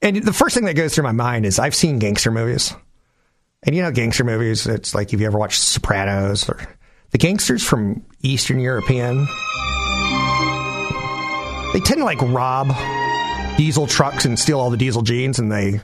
And 0.03 0.17
the 0.17 0.33
first 0.33 0.55
thing 0.55 0.65
that 0.65 0.75
goes 0.75 0.95
through 0.95 1.05
my 1.05 1.13
mind 1.13 1.47
is 1.47 1.59
I've 1.59 1.75
seen 1.75 1.99
gangster 1.99 2.31
movies. 2.31 2.75
And 3.63 3.77
you 3.77 3.83
know 3.83 3.93
gangster 3.93 4.25
movies, 4.25 4.67
it's 4.67 4.95
like 4.95 5.13
if 5.13 5.21
you 5.21 5.27
ever 5.27 5.39
watched 5.39 5.61
Sopranos 5.61 6.49
or 6.49 6.59
the 7.11 7.19
gangsters 7.19 7.65
from 7.65 8.05
Eastern 8.23 8.59
European 8.59 9.27
they 11.73 11.81
tend 11.81 11.99
to 11.99 12.05
like 12.05 12.21
rob 12.21 12.69
diesel 13.57 13.87
trucks 13.87 14.27
and 14.27 14.39
steal 14.39 14.61
all 14.61 14.71
the 14.71 14.77
diesel 14.77 15.03
jeans 15.03 15.39
and 15.39 15.51
they 15.51 15.81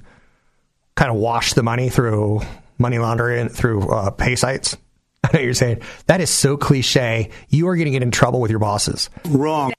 kind 0.97 1.11
of 1.11 1.17
wash 1.17 1.55
the 1.55 1.63
money 1.63 1.89
through 1.89 2.43
money 2.77 2.99
laundering 2.99 3.49
through 3.49 3.89
uh, 3.89 4.11
pay 4.11 4.37
sites. 4.37 4.77
I 5.25 5.31
know 5.33 5.41
you're 5.41 5.55
saying 5.55 5.81
that 6.07 6.21
is 6.21 6.31
so 6.31 6.57
cliche. 6.57 7.31
You 7.49 7.69
are 7.69 7.77
going 7.77 7.87
to 7.87 7.91
get 7.91 8.03
in 8.03 8.11
trouble 8.11 8.41
with 8.41 8.51
your 8.51 8.61
bosses. 8.61 9.09
Wrong. 9.27 9.73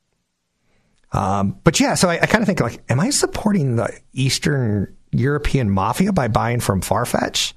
Um, 1.11 1.59
but 1.63 1.79
yeah, 1.79 1.95
so 1.95 2.09
I, 2.09 2.19
I 2.21 2.25
kind 2.25 2.41
of 2.41 2.47
think 2.47 2.59
like, 2.59 2.81
am 2.89 2.99
I 2.99 3.09
supporting 3.09 3.75
the 3.75 3.91
Eastern 4.13 4.95
European 5.11 5.69
mafia 5.69 6.13
by 6.13 6.27
buying 6.27 6.59
from 6.59 6.81
Farfetch? 6.81 7.53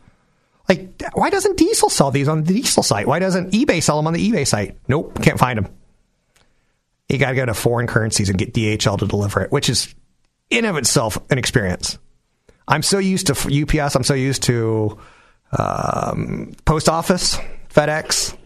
Like, 0.69 1.03
why 1.15 1.29
doesn't 1.29 1.59
Diesel 1.59 1.91
sell 1.91 2.11
these 2.11 2.29
on 2.29 2.45
the 2.45 2.55
Diesel 2.55 2.83
site? 2.83 3.07
Why 3.07 3.19
doesn't 3.19 3.53
eBay 3.53 3.83
sell 3.83 3.97
them 3.97 4.07
on 4.07 4.15
the 4.15 4.31
eBay 4.31 4.47
site? 4.47 4.79
Nope, 4.89 5.21
can't 5.23 5.39
find 5.39 5.59
them. 5.59 5.69
You 7.09 7.19
got 7.19 7.31
to 7.31 7.37
go 7.37 7.45
to 7.45 7.53
foreign 7.53 7.87
currencies 7.87 8.31
and 8.31 8.39
get 8.39 8.55
DHL 8.55 8.99
to 9.01 9.07
deliver 9.07 9.43
it, 9.43 9.53
which 9.53 9.69
is 9.69 9.95
in 10.49 10.65
of 10.65 10.77
itself 10.77 11.19
an 11.31 11.37
experience. 11.37 11.99
I'm 12.67 12.83
so 12.83 12.99
used 12.99 13.27
to 13.27 13.33
UPS. 13.33 13.97
I'm 13.97 14.05
so 14.05 14.15
used 14.15 14.45
to 14.45 14.99
um, 15.59 16.55
post 16.65 16.89
office, 16.89 17.37
FedEx. 17.69 18.37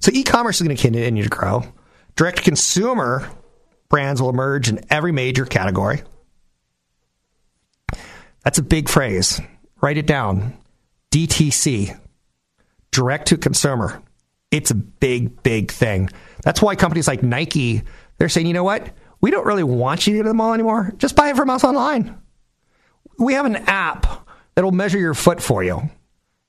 So 0.00 0.10
e-commerce 0.12 0.60
is 0.60 0.66
going 0.66 0.76
to 0.76 0.82
continue 0.82 1.22
to 1.22 1.28
grow. 1.28 1.62
Direct 2.16 2.42
consumer 2.42 3.30
brands 3.90 4.22
will 4.22 4.30
emerge 4.30 4.70
in 4.70 4.80
every 4.88 5.12
major 5.12 5.44
category. 5.44 6.02
That's 8.42 8.58
a 8.58 8.62
big 8.62 8.88
phrase. 8.88 9.40
Write 9.82 9.98
it 9.98 10.06
down. 10.06 10.56
DTC, 11.10 11.98
direct 12.92 13.28
to 13.28 13.36
consumer. 13.36 14.00
It's 14.50 14.70
a 14.70 14.74
big, 14.74 15.42
big 15.42 15.70
thing. 15.70 16.08
That's 16.42 16.62
why 16.62 16.76
companies 16.76 17.08
like 17.08 17.22
Nike, 17.22 17.82
they're 18.16 18.28
saying, 18.28 18.46
you 18.46 18.54
know 18.54 18.64
what? 18.64 18.88
We 19.20 19.30
don't 19.30 19.46
really 19.46 19.64
want 19.64 20.06
you 20.06 20.14
to 20.14 20.18
go 20.20 20.22
to 20.22 20.28
the 20.30 20.34
mall 20.34 20.54
anymore. 20.54 20.92
Just 20.96 21.16
buy 21.16 21.30
it 21.30 21.36
from 21.36 21.50
us 21.50 21.64
online. 21.64 22.16
We 23.18 23.34
have 23.34 23.44
an 23.44 23.56
app 23.56 24.28
that'll 24.54 24.72
measure 24.72 24.98
your 24.98 25.14
foot 25.14 25.42
for 25.42 25.62
you, 25.62 25.90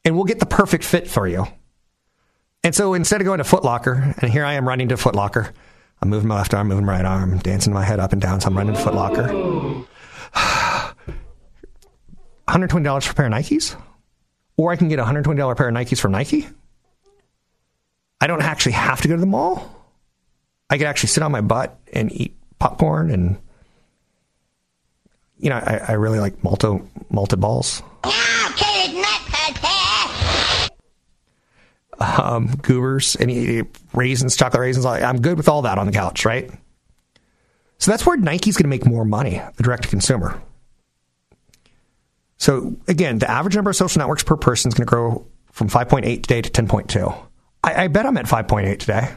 and 0.06 0.15
we'll 0.15 0.25
get 0.25 0.39
the 0.39 0.45
perfect 0.45 0.84
fit 0.84 1.08
for 1.08 1.27
you. 1.27 1.45
And 2.63 2.73
so 2.73 2.93
instead 2.93 3.19
of 3.19 3.25
going 3.25 3.39
to 3.39 3.43
Foot 3.43 3.63
Locker, 3.63 4.15
and 4.19 4.32
here 4.32 4.45
I 4.45 4.54
am 4.54 4.67
running 4.67 4.89
to 4.89 4.97
Foot 4.97 5.15
Locker, 5.15 5.51
I'm 6.02 6.10
moving 6.10 6.28
my 6.28 6.36
left 6.38 6.54
arm, 6.54 6.68
moving 6.68 6.86
my 6.86 6.94
right 6.98 7.06
arm, 7.06 7.38
dancing 7.40 7.74
my 7.74 7.84
head 7.84 8.00
up 8.00 8.12
and 8.12 8.22
down. 8.22 8.42
So 8.42 8.48
I'm 8.48 8.58
running 8.58 8.74
to 8.74 8.80
Foot 8.80 8.96
Locker. 8.96 9.28
$120 12.48 13.04
for 13.04 13.12
a 13.12 13.16
pair 13.16 13.28
of 13.28 13.32
Nikes? 13.32 13.80
Or 14.58 14.72
I 14.72 14.76
can 14.76 14.90
get 14.90 15.00
a 15.00 15.04
$120 15.04 15.58
pair 15.58 15.70
of 15.70 15.76
Nikes 15.76 16.00
from 16.00 16.12
Nike? 16.12 16.48
I 18.20 18.28
don't 18.28 18.42
actually 18.42 18.74
have 18.74 19.02
to 19.02 19.08
go 19.08 19.16
to 19.16 19.20
the 19.20 19.28
mall. 19.28 19.70
I 20.70 20.78
could 20.78 20.88
actually 20.88 21.10
sit 21.10 21.24
on 21.24 21.32
my 21.32 21.42
butt 21.42 21.80
and 21.94 22.12
eat 22.12 22.36
popcorn 22.60 23.12
and 23.12 23.38
you 25.38 25.50
know, 25.50 25.58
I, 25.58 25.82
I 25.90 25.92
really 25.94 26.20
like 26.20 26.44
malto 26.44 26.88
malted 27.10 27.40
balls. 27.40 27.82
Um, 32.02 32.48
goobers, 32.62 33.16
any 33.20 33.64
raisins, 33.94 34.36
chocolate 34.36 34.62
raisins. 34.62 34.86
I'm 34.86 35.22
good 35.22 35.38
with 35.38 35.48
all 35.48 35.62
that 35.64 35.78
on 35.78 35.86
the 35.86 35.92
couch, 35.92 36.26
right? 36.26 36.50
So 37.78 37.92
that's 37.92 38.06
where 38.06 38.18
Nike's 38.18 38.58
going 38.58 38.64
to 38.64 38.70
make 38.70 38.86
more 38.86 39.06
money, 39.06 39.42
the 39.56 39.64
direct 39.64 39.84
to 39.84 39.90
consumer. 39.90 40.42
So 42.38 42.76
again, 42.88 43.20
the 43.20 43.30
average 43.30 43.56
number 43.56 43.70
of 43.70 43.76
social 43.76 44.00
networks 44.00 44.24
per 44.24 44.36
person 44.36 44.70
is 44.70 44.76
going 44.76 44.86
to 44.86 44.90
grow 44.90 45.28
from 45.52 45.70
5.8 45.70 46.04
today 46.22 46.42
to 46.42 46.50
10.2. 46.50 47.28
I, 47.64 47.84
I 47.84 47.88
bet 47.88 48.06
I'm 48.06 48.18
at 48.18 48.26
5.8 48.26 48.80
today. 48.80 49.14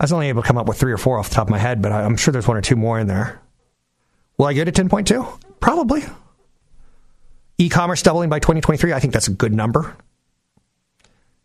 I 0.00 0.04
was 0.04 0.12
only 0.12 0.28
able 0.28 0.42
to 0.42 0.48
come 0.48 0.58
up 0.58 0.66
with 0.66 0.78
three 0.78 0.92
or 0.92 0.98
four 0.98 1.18
off 1.18 1.28
the 1.28 1.34
top 1.34 1.46
of 1.46 1.50
my 1.50 1.58
head, 1.58 1.82
but 1.82 1.92
I'm 1.92 2.16
sure 2.16 2.32
there's 2.32 2.48
one 2.48 2.56
or 2.56 2.62
two 2.62 2.76
more 2.76 2.98
in 2.98 3.06
there. 3.06 3.40
Will 4.38 4.46
I 4.46 4.54
go 4.54 4.64
to 4.64 4.72
10.2? 4.72 5.40
Probably. 5.60 6.02
E 7.58 7.68
commerce 7.68 8.02
doubling 8.02 8.28
by 8.28 8.40
2023. 8.40 8.92
I 8.92 9.00
think 9.00 9.12
that's 9.12 9.28
a 9.28 9.32
good 9.32 9.54
number. 9.54 9.96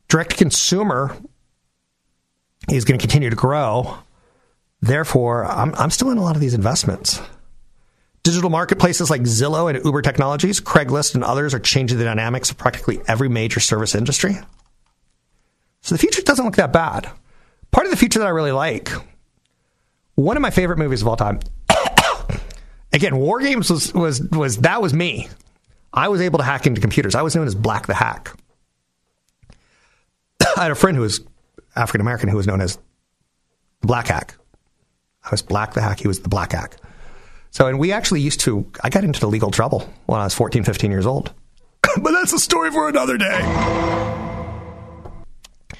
Direct 0.09 0.31
to 0.31 0.37
consumer 0.37 1.15
is 2.69 2.83
going 2.83 2.99
to 2.99 3.01
continue 3.01 3.29
to 3.29 3.35
grow. 3.35 3.97
Therefore, 4.81 5.45
I'm, 5.45 5.73
I'm 5.75 5.91
still 5.91 6.09
in 6.09 6.17
a 6.17 6.23
lot 6.23 6.35
of 6.35 6.41
these 6.41 6.53
investments. 6.53 7.21
Digital 8.23 8.49
marketplaces 8.49 9.09
like 9.09 9.21
Zillow 9.21 9.73
and 9.73 9.83
Uber 9.83 10.01
Technologies, 10.01 10.59
Craigslist, 10.59 11.15
and 11.15 11.23
others 11.23 11.53
are 11.53 11.59
changing 11.59 11.97
the 11.97 12.03
dynamics 12.03 12.49
of 12.51 12.57
practically 12.57 12.99
every 13.07 13.29
major 13.29 13.59
service 13.59 13.95
industry. 13.95 14.37
So 15.81 15.95
the 15.95 15.99
future 15.99 16.21
doesn't 16.21 16.43
look 16.43 16.57
that 16.57 16.73
bad. 16.73 17.09
Part 17.71 17.85
of 17.85 17.91
the 17.91 17.97
future 17.97 18.19
that 18.19 18.27
I 18.27 18.31
really 18.31 18.51
like, 18.51 18.89
one 20.15 20.35
of 20.35 20.41
my 20.41 20.49
favorite 20.49 20.79
movies 20.79 21.01
of 21.01 21.07
all 21.07 21.15
time. 21.15 21.39
Again, 22.93 23.17
War 23.17 23.39
Games 23.39 23.69
was, 23.69 23.93
was 23.93 24.21
was 24.21 24.57
that 24.57 24.81
was 24.81 24.93
me. 24.93 25.29
I 25.93 26.09
was 26.09 26.21
able 26.21 26.39
to 26.39 26.43
hack 26.43 26.67
into 26.67 26.81
computers. 26.81 27.15
I 27.15 27.21
was 27.21 27.35
known 27.35 27.47
as 27.47 27.55
Black 27.55 27.87
the 27.87 27.93
Hack. 27.93 28.35
I 30.59 30.63
had 30.63 30.71
a 30.71 30.75
friend 30.75 30.97
who 30.97 31.03
was 31.03 31.21
African 31.77 32.01
American 32.01 32.27
who 32.27 32.35
was 32.35 32.45
known 32.45 32.59
as 32.59 32.77
the 33.79 33.87
Black 33.87 34.07
Hack. 34.07 34.35
I 35.23 35.29
was 35.31 35.41
Black 35.41 35.73
the 35.73 35.81
Hack. 35.81 36.01
He 36.01 36.07
was 36.09 36.19
the 36.19 36.27
Black 36.27 36.51
Hack. 36.51 36.75
So, 37.51 37.67
and 37.67 37.79
we 37.79 37.93
actually 37.93 38.19
used 38.19 38.41
to, 38.41 38.69
I 38.83 38.89
got 38.89 39.05
into 39.05 39.21
the 39.21 39.27
legal 39.27 39.51
trouble 39.51 39.89
when 40.07 40.19
I 40.19 40.25
was 40.25 40.33
14, 40.33 40.65
15 40.65 40.91
years 40.91 41.05
old. 41.05 41.33
but 42.01 42.11
that's 42.11 42.33
a 42.33 42.39
story 42.39 42.71
for 42.71 42.89
another 42.89 43.17
day. 43.17 43.39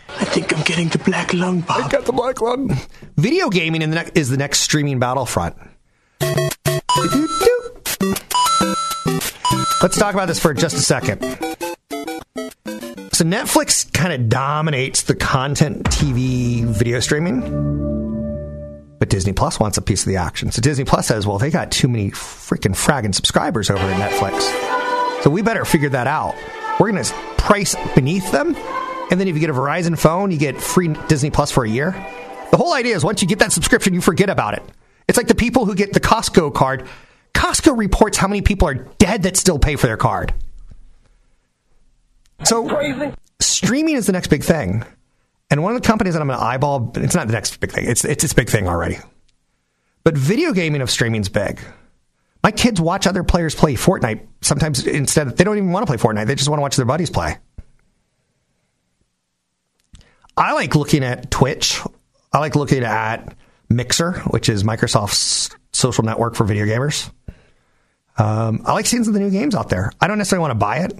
I 0.07 0.23
think 0.23 0.55
I'm 0.55 0.63
getting 0.63 0.87
the 0.87 0.99
black 0.99 1.33
lung, 1.33 1.59
Bob. 1.59 1.85
I 1.85 1.89
got 1.89 2.05
the 2.05 2.13
black 2.13 2.39
lung. 2.39 2.77
Video 3.17 3.49
gaming 3.49 3.81
in 3.81 3.89
the 3.89 3.97
ne- 4.03 4.11
is 4.15 4.29
the 4.29 4.37
next 4.37 4.59
streaming 4.59 4.97
battlefront. 4.97 5.57
Let's 9.81 9.97
talk 9.97 10.13
about 10.13 10.29
this 10.29 10.39
for 10.39 10.53
just 10.53 10.77
a 10.77 10.81
second. 10.81 11.48
So 13.19 13.25
Netflix 13.25 13.91
kind 13.91 14.13
of 14.13 14.29
dominates 14.29 15.01
the 15.03 15.13
content 15.13 15.84
TV 15.84 16.63
video 16.63 17.01
streaming. 17.01 17.41
But 18.97 19.10
Disney 19.10 19.34
Plus 19.34 19.60
wants 19.60 19.77
a 19.77 19.82
piece 19.82 20.03
of 20.03 20.08
the 20.08 20.15
action. 20.15 20.51
So 20.53 20.62
Disney 20.62 20.86
Plus 20.86 21.08
says, 21.08 21.27
well, 21.27 21.38
they 21.38 21.51
got 21.51 21.69
too 21.69 21.89
many 21.89 22.12
freaking 22.12 22.73
fragging 22.73 23.13
subscribers 23.13 23.69
over 23.69 23.82
at 23.82 24.10
Netflix. 24.10 24.39
So 25.21 25.29
we 25.29 25.41
better 25.41 25.65
figure 25.65 25.89
that 25.89 26.08
out. 26.08 26.34
We're 26.79 26.93
going 26.93 27.03
to 27.03 27.13
price 27.38 27.75
beneath 27.93 28.32
them. 28.32 28.55
And 29.12 29.19
then 29.19 29.27
if 29.27 29.36
you 29.36 29.41
get 29.41 29.49
a 29.49 29.53
Verizon 29.53 29.99
phone, 29.99 30.32
you 30.32 30.38
get 30.38 30.62
free 30.62 30.88
Disney 31.10 31.29
Plus 31.29 31.51
for 31.51 31.65
a 31.65 31.69
year. 31.69 31.91
The 32.51 32.58
whole 32.58 32.73
idea 32.73 32.95
is 32.95 33.03
once 33.03 33.21
you 33.21 33.27
get 33.27 33.39
that 33.39 33.51
subscription, 33.51 33.93
you 33.93 33.99
forget 33.99 34.29
about 34.29 34.53
it. 34.53 34.63
It's 35.10 35.17
like 35.17 35.27
the 35.27 35.36
people 35.36 35.65
who 35.65 35.75
get 35.75 35.91
the 35.91 35.99
Costco 35.99 36.53
card. 36.53 36.88
Costco 37.34 37.77
reports 37.77 38.17
how 38.17 38.29
many 38.29 38.41
people 38.41 38.69
are 38.69 38.75
dead 38.75 39.23
that 39.23 39.36
still 39.36 39.60
pay 39.60 39.75
for 39.75 39.88
their 39.88 39.97
card. 39.97 40.34
So 42.43 43.13
streaming 43.39 43.95
is 43.95 44.06
the 44.06 44.13
next 44.13 44.28
big 44.28 44.43
thing. 44.43 44.86
And 45.52 45.63
one 45.63 45.75
of 45.75 45.82
the 45.82 45.88
companies 45.88 46.13
that 46.13 46.21
I'm 46.21 46.28
going 46.28 46.39
to 46.39 46.45
eyeball, 46.45 46.91
it's 46.95 47.15
not 47.15 47.28
the 47.28 47.34
next 47.34 47.60
big 47.60 47.71
thing. 47.71 47.86
It's 47.88 48.06
it's 48.06 48.23
its 48.23 48.34
big 48.34 48.49
thing 48.49 48.67
already. 48.67 48.97
But 50.04 50.17
video 50.17 50.54
gaming 50.54 50.82
of 50.82 50.89
streaming 50.89 51.21
is 51.21 51.30
big. 51.30 51.60
My 52.43 52.52
kids 52.52 52.80
watch 52.80 53.06
other 53.06 53.23
players 53.23 53.54
play 53.54 53.73
Fortnite. 53.75 54.25
Sometimes 54.41 54.86
instead, 54.86 55.36
they 55.38 55.43
don't 55.43 55.58
even 55.58 55.71
want 55.71 55.86
to 55.86 55.91
play 55.91 55.97
Fortnite. 55.97 56.28
They 56.28 56.36
just 56.36 56.49
want 56.49 56.60
to 56.60 56.62
watch 56.62 56.75
their 56.75 56.86
buddies 56.86 57.10
play. 57.10 57.38
I 60.38 60.54
like 60.54 60.75
looking 60.75 61.04
at 61.04 61.30
Twitch. 61.32 61.82
I 62.32 62.39
like 62.39 62.56
looking 62.56 62.84
at 62.84 63.36
Mixer, 63.69 64.13
which 64.30 64.47
is 64.47 64.63
Microsoft's 64.63 65.49
social 65.73 66.04
network 66.04 66.36
for 66.36 66.45
video 66.45 66.65
gamers. 66.65 67.12
Um, 68.17 68.62
I 68.65 68.73
like 68.73 68.86
seeing 68.86 69.04
some 69.04 69.15
of 69.15 69.19
the 69.19 69.25
new 69.25 69.32
games 69.32 69.54
out 69.54 69.69
there. 69.69 69.91
I 69.99 70.08
don't 70.08 70.17
necessarily 70.17 70.41
want 70.41 70.52
to 70.52 70.56
buy 70.56 70.78
it. 70.78 70.97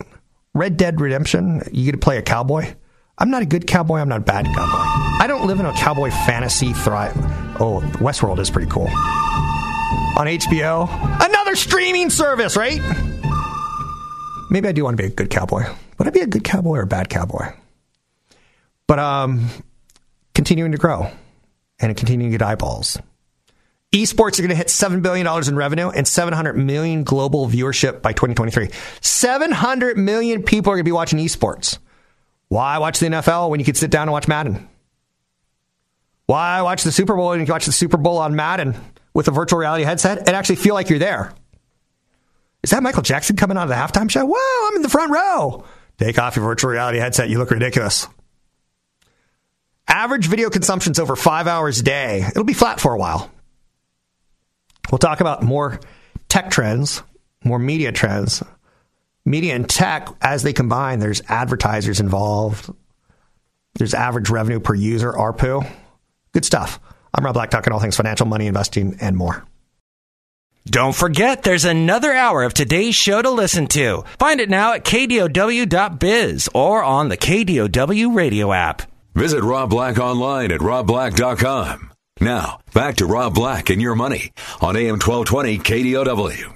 Red 0.60 0.76
Dead 0.76 1.00
Redemption, 1.00 1.62
you 1.72 1.86
get 1.86 1.93
to 1.93 1.98
play 1.98 2.17
a 2.17 2.22
cowboy. 2.22 2.76
I'm 3.17 3.30
not 3.30 3.41
a 3.41 3.45
good 3.45 3.65
cowboy. 3.65 4.00
I'm 4.00 4.10
not 4.10 4.17
a 4.17 4.26
bad 4.26 4.45
cowboy. 4.45 5.24
I 5.24 5.26
don't 5.26 5.48
live 5.48 5.62
in 5.62 5.65
a 5.65 5.72
cowboy 5.72 6.12
fantasy 6.12 6.74
thrive. 6.74 7.15
Oh, 7.62 7.80
Westworld 8.00 8.39
is 8.39 8.50
pretty 8.50 8.69
cool. 8.69 8.89
On 8.89 10.28
HBO, 10.28 10.89
another 11.26 11.56
streaming 11.56 12.10
service, 12.10 12.58
right? 12.58 12.82
Maybe 14.50 14.67
I 14.67 14.74
do 14.74 14.84
want 14.84 14.98
to 14.98 15.02
be 15.02 15.08
a 15.08 15.10
good 15.10 15.30
cowboy. 15.30 15.63
Would 15.98 16.10
I 16.10 16.12
be 16.12 16.19
a 16.19 16.28
good 16.28 16.43
cowboy 16.43 16.80
or 16.80 16.82
a 16.82 16.88
bad 16.88 17.08
cowboy? 17.08 17.54
But 18.86 19.00
um, 19.00 19.48
continuing 20.36 20.74
to 20.74 20.78
grow 20.78 21.10
and 21.80 21.95
continuing 21.95 22.34
to 22.34 22.38
get 22.38 22.45
eyeballs. 22.45 22.98
Esports 23.93 24.38
are 24.38 24.43
going 24.43 24.49
to 24.49 24.56
hit 24.56 24.67
$7 24.67 25.02
billion 25.02 25.25
in 25.47 25.56
revenue 25.56 25.89
and 25.89 26.08
700 26.08 26.54
million 26.54 27.04
global 27.04 27.47
viewership 27.47 28.04
by 28.04 28.13
2023. 28.13 28.69
700 29.02 29.97
million 29.97 30.43
people 30.43 30.71
are 30.71 30.75
going 30.75 30.84
to 30.84 30.88
be 30.88 30.91
watching 30.91 31.17
esports. 31.17 31.80
Why 32.49 32.78
watch 32.78 32.99
the 32.99 33.08
NFL 33.08 33.49
when 33.49 33.60
you 33.60 33.65
could 33.65 33.78
sit 33.78 33.89
down 33.89 34.04
and 34.04 34.12
watch 34.12 34.28
Madden? 34.28 34.69
Why 36.28 36.62
watch 36.62 36.84
the 36.84 36.91
Super 36.91 37.15
Bowl 37.15 37.30
when 37.30 37.39
you 37.39 37.47
can 37.47 37.54
watch 37.54 37.65
the 37.65 37.71
Super 37.71 37.97
Bowl 37.97 38.19
on 38.19 38.36
Madden 38.36 38.75
with 39.15 39.28
a 39.28 39.32
virtual 39.32 39.58
reality 39.58 39.84
headset 39.84 40.19
and 40.19 40.30
actually 40.30 40.58
feel 40.58 40.75
like 40.75 40.89
you're 40.89 40.99
there? 40.99 41.34
Is 42.62 42.69
that 42.69 42.84
Michael 42.84 43.02
Jackson 43.02 43.38
coming 43.38 43.58
out 43.58 43.63
of 43.63 43.69
the 43.69 43.75
halftime 43.75 44.10
show? 44.10 44.23
Wow, 44.23 44.67
I'm 44.67 44.75
in 44.75 44.82
the 44.84 44.89
front 44.89 45.12
row. 45.12 45.63
Take 45.97 46.19
off 46.19 46.36
your 46.36 46.45
virtual 46.45 46.69
reality 46.69 46.99
headset. 46.99 47.30
You 47.30 47.39
look 47.39 47.49
ridiculous. 47.49 48.08
Average 49.88 50.28
video 50.28 50.52
consumption's 50.52 50.99
over 50.99 51.15
five 51.15 51.47
hours 51.47 51.80
a 51.80 51.84
day. 51.84 52.23
It'll 52.30 52.43
be 52.43 52.54
flat 52.54 52.80
for 52.80 52.93
a 52.93 52.97
while. 52.97 53.32
We'll 54.91 54.99
talk 54.99 55.21
about 55.21 55.43
more 55.43 55.80
tech 56.28 56.49
trends, 56.49 57.04
more 57.43 57.60
media 57.60 57.91
trends. 57.91 58.43
Media 59.25 59.56
and 59.56 59.69
tech, 59.69 60.10
as 60.21 60.43
they 60.43 60.54
combine, 60.54 60.99
there's 60.99 61.21
advertisers 61.28 61.99
involved. 61.99 62.69
There's 63.75 63.93
average 63.93 64.30
revenue 64.30 64.60
per 64.60 64.73
user, 64.73 65.12
ARPU. 65.12 65.69
Good 66.34 66.45
stuff. 66.45 66.80
I'm 67.13 67.25
Rob 67.25 67.34
Black, 67.34 67.49
talking 67.49 67.73
all 67.73 67.80
things 67.80 67.97
financial, 67.97 68.25
money, 68.25 68.47
investing, 68.47 68.97
and 69.02 69.15
more. 69.15 69.45
Don't 70.65 70.95
forget, 70.95 71.43
there's 71.43 71.65
another 71.65 72.13
hour 72.13 72.43
of 72.43 72.54
today's 72.54 72.95
show 72.95 73.21
to 73.21 73.30
listen 73.30 73.67
to. 73.67 74.04
Find 74.19 74.39
it 74.39 74.49
now 74.49 74.73
at 74.73 74.84
kdow.biz 74.84 76.49
or 76.54 76.84
on 76.84 77.10
the 77.10 77.17
KDOW 77.17 78.15
radio 78.15 78.52
app. 78.54 78.84
Visit 79.15 79.43
Rob 79.43 79.71
Black 79.71 79.97
online 79.97 80.52
at 80.52 80.60
robblack.com. 80.60 81.88
Now, 82.21 82.60
back 82.73 82.97
to 82.97 83.05
Rob 83.05 83.34
Black 83.34 83.69
and 83.69 83.82
your 83.82 83.95
money 83.95 84.34
on 84.62 84.75
AM 84.75 84.99
1220 84.99 85.58
KDOW. 85.60 86.53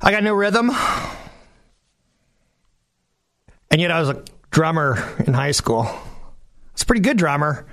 I 0.00 0.10
got 0.10 0.22
no 0.22 0.32
rhythm. 0.34 0.70
And 3.70 3.80
yet 3.80 3.90
I 3.90 4.00
was 4.00 4.08
a 4.08 4.24
drummer 4.50 5.14
in 5.26 5.34
high 5.34 5.50
school. 5.50 5.86
It's 6.72 6.84
a 6.84 6.86
pretty 6.86 7.02
good 7.02 7.18
drummer, 7.18 7.66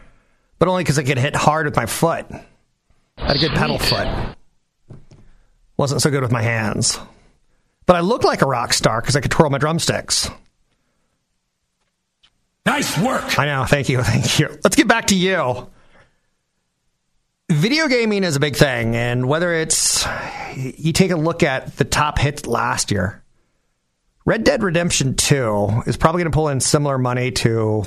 but 0.60 0.68
only 0.68 0.84
because 0.84 1.00
I 1.00 1.04
could 1.04 1.20
hit 1.20 1.36
hard 1.36 1.68
with 1.68 1.76
my 1.76 1.86
foot. 1.86 2.26
I 3.18 3.28
had 3.28 3.38
a 3.38 3.40
good 3.40 3.52
pedal 3.52 3.78
foot. 3.78 4.08
Wasn't 5.78 6.02
so 6.02 6.10
good 6.10 6.22
with 6.22 6.32
my 6.32 6.42
hands. 6.42 7.00
But 7.86 7.96
I 7.96 8.00
looked 8.00 8.24
like 8.24 8.42
a 8.42 8.46
rock 8.46 8.74
star 8.74 9.02
because 9.02 9.16
I 9.16 9.22
could 9.22 9.32
twirl 9.32 9.50
my 9.50 9.58
drumsticks. 9.58 10.30
Nice 12.66 12.98
work. 12.98 13.38
I 13.38 13.46
know. 13.46 13.66
Thank 13.66 13.90
you. 13.90 14.02
Thank 14.04 14.40
you. 14.40 14.58
Let's 14.64 14.76
get 14.76 14.88
back 14.88 15.08
to 15.08 15.16
you. 15.16 15.70
Video 17.52 17.88
gaming 17.88 18.24
is 18.24 18.36
a 18.36 18.40
big 18.40 18.56
thing, 18.56 18.96
and 18.96 19.28
whether 19.28 19.54
it's 19.54 20.08
you 20.56 20.94
take 20.94 21.12
a 21.12 21.16
look 21.16 21.44
at 21.44 21.76
the 21.78 21.84
top 21.84 22.18
hits 22.18 22.48
last 22.48 22.90
year, 22.90 23.22
Red 24.26 24.46
Dead 24.46 24.64
Redemption 24.64 25.16
2 25.16 25.84
is 25.86 25.98
probably 25.98 26.24
going 26.24 26.32
to 26.32 26.36
pull 26.36 26.48
in 26.48 26.62
similar 26.62 26.98
money 26.98 27.32
to 27.32 27.84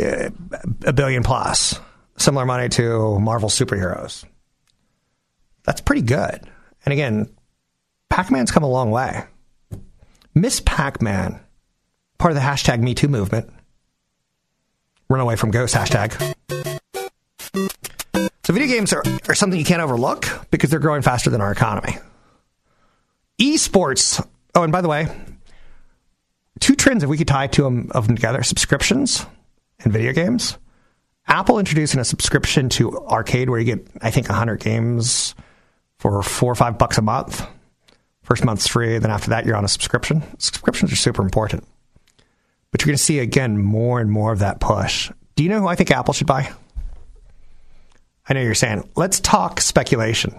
uh, 0.00 0.30
a 0.86 0.92
billion 0.92 1.24
plus, 1.24 1.78
similar 2.16 2.46
money 2.46 2.68
to 2.70 3.18
Marvel 3.18 3.48
superheroes. 3.48 4.24
That's 5.64 5.80
pretty 5.80 6.02
good. 6.02 6.48
And 6.84 6.92
again, 6.92 7.28
Pac 8.10 8.30
Man's 8.30 8.50
come 8.50 8.62
a 8.62 8.68
long 8.68 8.90
way. 8.90 9.24
Miss 10.34 10.60
Pac 10.64 11.02
Man, 11.02 11.40
part 12.18 12.32
of 12.32 12.36
the 12.36 12.42
hashtag 12.42 12.80
Me 12.80 12.94
Too 12.94 13.08
movement. 13.08 13.50
Run 15.08 15.20
away 15.20 15.36
from 15.36 15.50
ghosts 15.50 15.76
hashtag. 15.76 16.34
So 18.44 18.52
video 18.54 18.68
games 18.68 18.92
are, 18.92 19.02
are 19.28 19.34
something 19.34 19.58
you 19.58 19.64
can't 19.64 19.82
overlook 19.82 20.26
because 20.50 20.70
they're 20.70 20.78
growing 20.78 21.02
faster 21.02 21.28
than 21.28 21.40
our 21.40 21.52
economy. 21.52 21.98
Esports. 23.40 24.24
Oh, 24.54 24.62
and 24.62 24.72
by 24.72 24.80
the 24.80 24.88
way, 24.88 25.06
two 26.60 26.74
trends 26.74 27.02
if 27.02 27.10
we 27.10 27.18
could 27.18 27.28
tie 27.28 27.46
two 27.46 27.66
of 27.66 28.06
them 28.06 28.16
together: 28.16 28.42
subscriptions 28.42 29.26
and 29.80 29.92
video 29.92 30.12
games. 30.12 30.56
Apple 31.26 31.58
introducing 31.58 32.00
a 32.00 32.04
subscription 32.04 32.70
to 32.70 32.98
arcade 33.06 33.50
where 33.50 33.58
you 33.58 33.76
get, 33.76 33.86
I 34.00 34.10
think, 34.10 34.28
100 34.28 34.60
games 34.60 35.34
for 35.98 36.22
four 36.22 36.50
or 36.50 36.54
five 36.54 36.78
bucks 36.78 36.96
a 36.96 37.02
month 37.02 37.46
First 38.28 38.44
month's 38.44 38.66
free, 38.66 38.98
then 38.98 39.10
after 39.10 39.30
that, 39.30 39.46
you're 39.46 39.56
on 39.56 39.64
a 39.64 39.68
subscription. 39.68 40.22
Subscriptions 40.36 40.92
are 40.92 40.96
super 40.96 41.22
important. 41.22 41.64
But 42.70 42.82
you're 42.82 42.88
going 42.88 42.98
to 42.98 43.02
see, 43.02 43.20
again, 43.20 43.56
more 43.56 44.00
and 44.00 44.10
more 44.10 44.32
of 44.32 44.40
that 44.40 44.60
push. 44.60 45.10
Do 45.34 45.42
you 45.42 45.48
know 45.48 45.60
who 45.60 45.66
I 45.66 45.76
think 45.76 45.90
Apple 45.90 46.12
should 46.12 46.26
buy? 46.26 46.52
I 48.28 48.34
know 48.34 48.42
you're 48.42 48.54
saying, 48.54 48.86
let's 48.96 49.18
talk 49.18 49.62
speculation. 49.62 50.34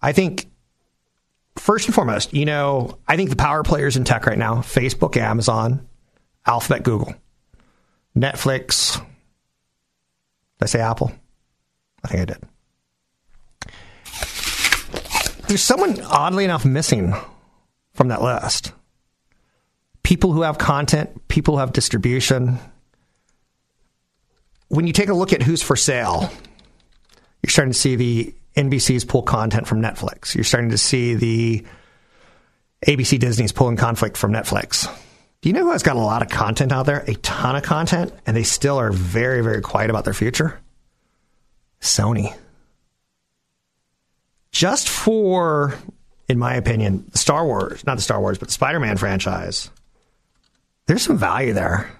I 0.00 0.12
think, 0.12 0.46
first 1.56 1.86
and 1.86 1.94
foremost, 1.94 2.32
you 2.32 2.44
know, 2.44 2.96
I 3.08 3.16
think 3.16 3.30
the 3.30 3.36
power 3.36 3.64
players 3.64 3.96
in 3.96 4.04
tech 4.04 4.24
right 4.24 4.38
now 4.38 4.58
Facebook, 4.58 5.16
Amazon, 5.16 5.88
Alphabet, 6.46 6.84
Google, 6.84 7.16
Netflix. 8.16 8.94
Did 8.94 9.04
I 10.62 10.66
say 10.66 10.80
Apple? 10.80 11.10
I 12.04 12.08
think 12.08 12.20
I 12.22 12.24
did 12.26 12.51
there's 15.52 15.62
someone 15.62 16.00
oddly 16.04 16.46
enough 16.46 16.64
missing 16.64 17.14
from 17.92 18.08
that 18.08 18.22
list. 18.22 18.72
People 20.02 20.32
who 20.32 20.40
have 20.40 20.56
content, 20.56 21.28
people 21.28 21.54
who 21.54 21.60
have 21.60 21.74
distribution. 21.74 22.58
When 24.68 24.86
you 24.86 24.94
take 24.94 25.10
a 25.10 25.14
look 25.14 25.34
at 25.34 25.42
who's 25.42 25.62
for 25.62 25.76
sale, 25.76 26.30
you're 27.42 27.50
starting 27.50 27.72
to 27.72 27.78
see 27.78 27.96
the 27.96 28.34
NBC's 28.56 29.04
pull 29.04 29.24
content 29.24 29.66
from 29.66 29.82
Netflix. 29.82 30.34
You're 30.34 30.44
starting 30.44 30.70
to 30.70 30.78
see 30.78 31.16
the 31.16 31.66
ABC 32.86 33.18
Disney's 33.18 33.52
pulling 33.52 33.76
conflict 33.76 34.16
from 34.16 34.32
Netflix. 34.32 34.86
Do 35.42 35.50
you 35.50 35.52
know 35.52 35.64
who 35.64 35.72
has 35.72 35.82
got 35.82 35.96
a 35.96 36.00
lot 36.00 36.22
of 36.22 36.30
content 36.30 36.72
out 36.72 36.86
there? 36.86 37.04
A 37.06 37.14
ton 37.16 37.56
of 37.56 37.62
content, 37.62 38.10
and 38.24 38.34
they 38.34 38.42
still 38.42 38.78
are 38.78 38.90
very, 38.90 39.42
very 39.42 39.60
quiet 39.60 39.90
about 39.90 40.06
their 40.06 40.14
future? 40.14 40.58
Sony 41.82 42.34
just 44.52 44.88
for, 44.88 45.74
in 46.28 46.38
my 46.38 46.54
opinion, 46.54 47.06
the 47.10 47.18
Star 47.18 47.44
Wars, 47.44 47.84
not 47.86 47.96
the 47.96 48.02
Star 48.02 48.20
Wars, 48.20 48.38
but 48.38 48.48
the 48.48 48.54
Spider 48.54 48.78
Man 48.78 48.98
franchise, 48.98 49.70
there's 50.86 51.02
some 51.02 51.18
value 51.18 51.54
there. 51.54 51.90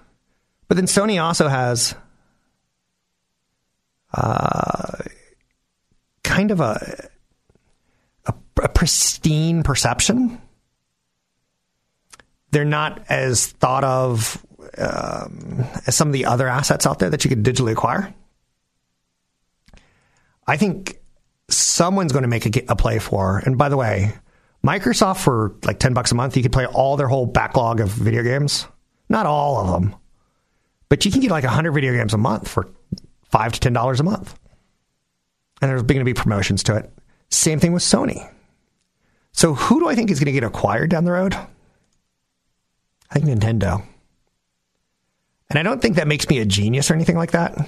But 0.67 0.77
then 0.77 0.85
Sony 0.85 1.21
also 1.21 1.47
has 1.47 1.95
uh, 4.13 4.99
kind 6.23 6.51
of 6.51 6.59
a, 6.59 7.09
a, 8.27 8.33
a 8.61 8.69
pristine 8.69 9.63
perception. 9.63 10.39
They're 12.51 12.65
not 12.65 13.03
as 13.09 13.47
thought 13.47 13.83
of 13.83 14.45
um, 14.77 15.65
as 15.87 15.95
some 15.95 16.07
of 16.07 16.13
the 16.13 16.25
other 16.25 16.47
assets 16.47 16.85
out 16.85 16.99
there 16.99 17.09
that 17.09 17.23
you 17.25 17.29
could 17.29 17.43
digitally 17.43 17.71
acquire. 17.71 18.13
I 20.45 20.57
think 20.57 20.99
someone's 21.55 22.11
going 22.11 22.23
to 22.23 22.27
make 22.29 22.45
a, 22.45 22.63
a 22.69 22.75
play 22.75 22.99
for. 22.99 23.39
And 23.39 23.57
by 23.57 23.69
the 23.69 23.77
way, 23.77 24.13
Microsoft 24.65 25.17
for 25.17 25.55
like 25.63 25.79
10 25.79 25.93
bucks 25.93 26.11
a 26.11 26.15
month, 26.15 26.37
you 26.37 26.43
could 26.43 26.53
play 26.53 26.65
all 26.65 26.95
their 26.97 27.07
whole 27.07 27.25
backlog 27.25 27.79
of 27.79 27.89
video 27.89 28.23
games. 28.23 28.67
Not 29.09 29.25
all 29.25 29.59
of 29.59 29.71
them, 29.71 29.95
but 30.89 31.05
you 31.05 31.11
can 31.11 31.21
get 31.21 31.31
like 31.31 31.43
100 31.43 31.71
video 31.71 31.93
games 31.93 32.13
a 32.13 32.17
month 32.17 32.47
for 32.47 32.69
5 33.29 33.51
to 33.53 33.69
$10 33.69 33.99
a 33.99 34.03
month. 34.03 34.39
And 35.61 35.69
there's 35.69 35.83
going 35.83 35.99
to 35.99 36.05
be 36.05 36.13
promotions 36.13 36.63
to 36.63 36.75
it. 36.75 36.91
Same 37.29 37.59
thing 37.59 37.73
with 37.73 37.83
Sony. 37.83 38.29
So 39.31 39.53
who 39.53 39.79
do 39.79 39.87
I 39.87 39.95
think 39.95 40.11
is 40.11 40.19
going 40.19 40.27
to 40.27 40.31
get 40.31 40.43
acquired 40.43 40.89
down 40.89 41.03
the 41.03 41.11
road? 41.11 41.35
I 43.11 43.19
think 43.19 43.25
Nintendo. 43.25 43.83
And 45.49 45.59
I 45.59 45.63
don't 45.63 45.81
think 45.81 45.97
that 45.97 46.07
makes 46.07 46.27
me 46.29 46.39
a 46.39 46.45
genius 46.45 46.89
or 46.89 46.93
anything 46.93 47.17
like 47.17 47.31
that. 47.31 47.67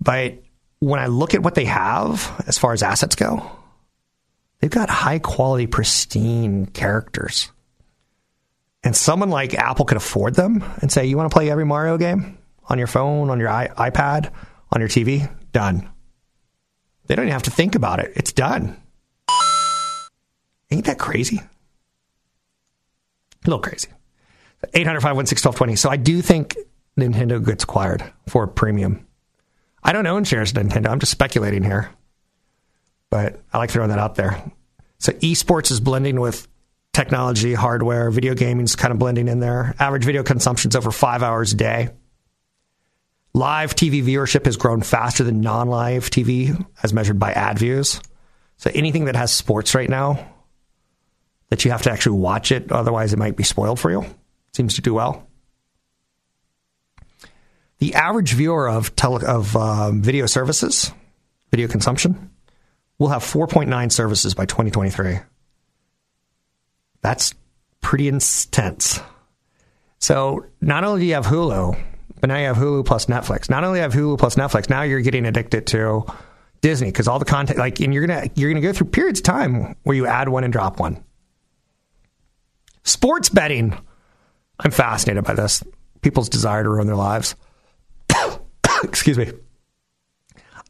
But 0.00 0.42
when 0.84 1.00
I 1.00 1.06
look 1.06 1.34
at 1.34 1.42
what 1.42 1.54
they 1.54 1.64
have 1.64 2.44
as 2.46 2.58
far 2.58 2.74
as 2.74 2.82
assets 2.82 3.16
go, 3.16 3.50
they've 4.60 4.70
got 4.70 4.90
high 4.90 5.18
quality, 5.18 5.66
pristine 5.66 6.66
characters. 6.66 7.50
And 8.82 8.94
someone 8.94 9.30
like 9.30 9.54
Apple 9.54 9.86
could 9.86 9.96
afford 9.96 10.34
them 10.34 10.62
and 10.82 10.92
say, 10.92 11.06
You 11.06 11.16
want 11.16 11.30
to 11.30 11.34
play 11.34 11.50
every 11.50 11.64
Mario 11.64 11.96
game 11.96 12.36
on 12.68 12.76
your 12.76 12.86
phone, 12.86 13.30
on 13.30 13.40
your 13.40 13.48
iPad, 13.48 14.30
on 14.72 14.80
your 14.80 14.90
TV? 14.90 15.30
Done. 15.52 15.88
They 17.06 17.14
don't 17.14 17.24
even 17.24 17.32
have 17.32 17.44
to 17.44 17.50
think 17.50 17.74
about 17.74 18.00
it. 18.00 18.12
It's 18.14 18.32
done. 18.32 18.76
Ain't 20.70 20.84
that 20.84 20.98
crazy? 20.98 21.38
A 21.38 21.48
little 23.46 23.60
crazy. 23.60 23.88
800 24.74 25.00
516 25.00 25.76
So 25.76 25.88
I 25.88 25.96
do 25.96 26.20
think 26.20 26.56
Nintendo 26.98 27.44
gets 27.44 27.64
acquired 27.64 28.04
for 28.28 28.46
premium. 28.46 29.06
I 29.84 29.92
don't 29.92 30.06
own 30.06 30.24
shares 30.24 30.50
of 30.50 30.56
Nintendo. 30.56 30.88
I'm 30.88 30.98
just 30.98 31.12
speculating 31.12 31.62
here. 31.62 31.90
But 33.10 33.40
I 33.52 33.58
like 33.58 33.70
throwing 33.70 33.90
that 33.90 33.98
out 33.98 34.14
there. 34.14 34.42
So 34.98 35.12
esports 35.12 35.70
is 35.70 35.80
blending 35.80 36.18
with 36.18 36.48
technology, 36.92 37.52
hardware, 37.52 38.10
video 38.10 38.34
gaming 38.34 38.64
is 38.64 38.76
kind 38.76 38.92
of 38.92 38.98
blending 38.98 39.28
in 39.28 39.40
there. 39.40 39.74
Average 39.78 40.04
video 40.04 40.22
consumption 40.22 40.70
is 40.70 40.76
over 40.76 40.90
five 40.90 41.22
hours 41.22 41.52
a 41.52 41.56
day. 41.56 41.90
Live 43.34 43.74
TV 43.74 44.02
viewership 44.02 44.46
has 44.46 44.56
grown 44.56 44.80
faster 44.80 45.22
than 45.24 45.40
non 45.40 45.68
live 45.68 46.08
TV 46.08 46.64
as 46.82 46.92
measured 46.92 47.18
by 47.18 47.32
ad 47.32 47.58
views. 47.58 48.00
So 48.56 48.70
anything 48.72 49.06
that 49.06 49.16
has 49.16 49.32
sports 49.32 49.74
right 49.74 49.90
now 49.90 50.32
that 51.50 51.64
you 51.64 51.72
have 51.72 51.82
to 51.82 51.90
actually 51.90 52.18
watch 52.18 52.52
it, 52.52 52.72
otherwise 52.72 53.12
it 53.12 53.18
might 53.18 53.36
be 53.36 53.42
spoiled 53.42 53.80
for 53.80 53.90
you, 53.90 54.06
seems 54.52 54.76
to 54.76 54.80
do 54.80 54.94
well 54.94 55.26
the 57.84 57.94
average 57.96 58.32
viewer 58.32 58.66
of 58.66 58.96
tele, 58.96 59.22
of 59.26 59.54
um, 59.56 60.00
video 60.00 60.24
services, 60.24 60.90
video 61.50 61.68
consumption, 61.68 62.30
will 62.98 63.08
have 63.08 63.22
4.9 63.22 63.92
services 63.92 64.32
by 64.32 64.46
2023. 64.46 65.18
That's 67.02 67.34
pretty 67.82 68.08
intense. 68.08 69.00
So 69.98 70.46
not 70.62 70.84
only 70.84 71.02
do 71.02 71.06
you 71.06 71.12
have 71.12 71.26
Hulu, 71.26 71.78
but 72.22 72.28
now 72.28 72.38
you 72.38 72.46
have 72.46 72.56
Hulu 72.56 72.86
plus 72.86 73.04
Netflix. 73.04 73.50
Not 73.50 73.64
only 73.64 73.80
have 73.80 73.92
Hulu 73.92 74.18
plus 74.18 74.36
Netflix, 74.36 74.70
now 74.70 74.80
you're 74.80 75.02
getting 75.02 75.26
addicted 75.26 75.66
to 75.66 76.06
Disney 76.62 76.88
because 76.88 77.06
all 77.06 77.18
the 77.18 77.26
content, 77.26 77.58
like, 77.58 77.80
and 77.80 77.92
you're 77.92 78.06
gonna 78.06 78.30
you're 78.34 78.50
gonna 78.50 78.62
go 78.62 78.72
through 78.72 78.86
periods 78.86 79.20
of 79.20 79.24
time 79.24 79.76
where 79.82 79.94
you 79.94 80.06
add 80.06 80.30
one 80.30 80.42
and 80.42 80.52
drop 80.54 80.80
one. 80.80 81.04
Sports 82.82 83.28
betting, 83.28 83.76
I'm 84.58 84.70
fascinated 84.70 85.24
by 85.24 85.34
this. 85.34 85.62
People's 86.00 86.30
desire 86.30 86.62
to 86.62 86.70
ruin 86.70 86.86
their 86.86 86.96
lives. 86.96 87.34
Excuse 88.84 89.18
me. 89.18 89.32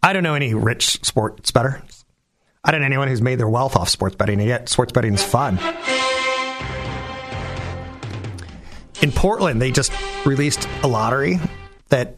I 0.02 0.12
don't 0.12 0.22
know 0.22 0.34
any 0.34 0.54
rich 0.54 1.04
sports 1.04 1.50
bettors. 1.50 2.04
I 2.62 2.70
don't 2.70 2.80
know 2.80 2.86
anyone 2.86 3.08
who's 3.08 3.22
made 3.22 3.38
their 3.38 3.48
wealth 3.48 3.76
off 3.76 3.88
sports 3.88 4.16
betting, 4.16 4.38
and 4.38 4.48
yet 4.48 4.68
sports 4.68 4.92
betting 4.92 5.14
is 5.14 5.22
fun. 5.22 5.58
In 9.02 9.12
Portland, 9.12 9.60
they 9.60 9.70
just 9.70 9.92
released 10.24 10.66
a 10.82 10.88
lottery 10.88 11.38
that 11.90 12.16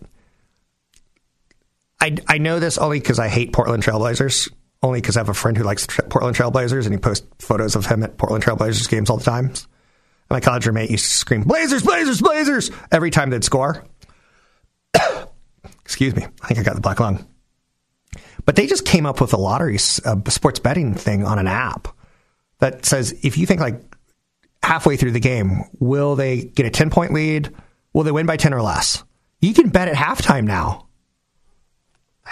I, 2.00 2.16
I 2.28 2.38
know 2.38 2.60
this 2.60 2.78
only 2.78 3.00
because 3.00 3.18
I 3.18 3.28
hate 3.28 3.52
Portland 3.52 3.82
Trailblazers, 3.82 4.52
only 4.82 5.00
because 5.00 5.16
I 5.16 5.20
have 5.20 5.28
a 5.28 5.34
friend 5.34 5.56
who 5.56 5.64
likes 5.64 5.86
Portland 5.86 6.36
Trailblazers 6.36 6.84
and 6.84 6.94
he 6.94 6.98
posts 6.98 7.26
photos 7.40 7.74
of 7.74 7.86
him 7.86 8.04
at 8.04 8.16
Portland 8.16 8.44
Trailblazers 8.44 8.88
games 8.88 9.10
all 9.10 9.16
the 9.16 9.24
time. 9.24 9.52
My 10.30 10.40
college 10.40 10.66
roommate 10.66 10.90
used 10.90 11.04
to 11.04 11.16
scream, 11.16 11.42
Blazers, 11.42 11.82
Blazers, 11.82 12.20
Blazers, 12.20 12.70
every 12.92 13.10
time 13.10 13.30
they'd 13.30 13.44
score. 13.44 13.84
Excuse 15.86 16.16
me. 16.16 16.26
I 16.42 16.48
think 16.48 16.58
I 16.58 16.64
got 16.64 16.74
the 16.74 16.80
black 16.80 16.98
lung. 16.98 17.24
But 18.44 18.56
they 18.56 18.66
just 18.66 18.84
came 18.84 19.06
up 19.06 19.20
with 19.20 19.32
a 19.32 19.36
lottery, 19.36 19.76
a 19.76 20.30
sports 20.30 20.58
betting 20.58 20.94
thing 20.94 21.24
on 21.24 21.38
an 21.38 21.46
app 21.46 21.86
that 22.58 22.84
says 22.84 23.12
if 23.22 23.38
you 23.38 23.46
think 23.46 23.60
like 23.60 23.80
halfway 24.64 24.96
through 24.96 25.12
the 25.12 25.20
game, 25.20 25.62
will 25.78 26.16
they 26.16 26.42
get 26.42 26.66
a 26.66 26.70
10 26.70 26.90
point 26.90 27.14
lead? 27.14 27.54
Will 27.92 28.02
they 28.02 28.10
win 28.10 28.26
by 28.26 28.36
10 28.36 28.52
or 28.52 28.62
less? 28.62 29.04
You 29.40 29.54
can 29.54 29.68
bet 29.68 29.86
at 29.86 29.94
halftime 29.94 30.44
now. 30.44 30.88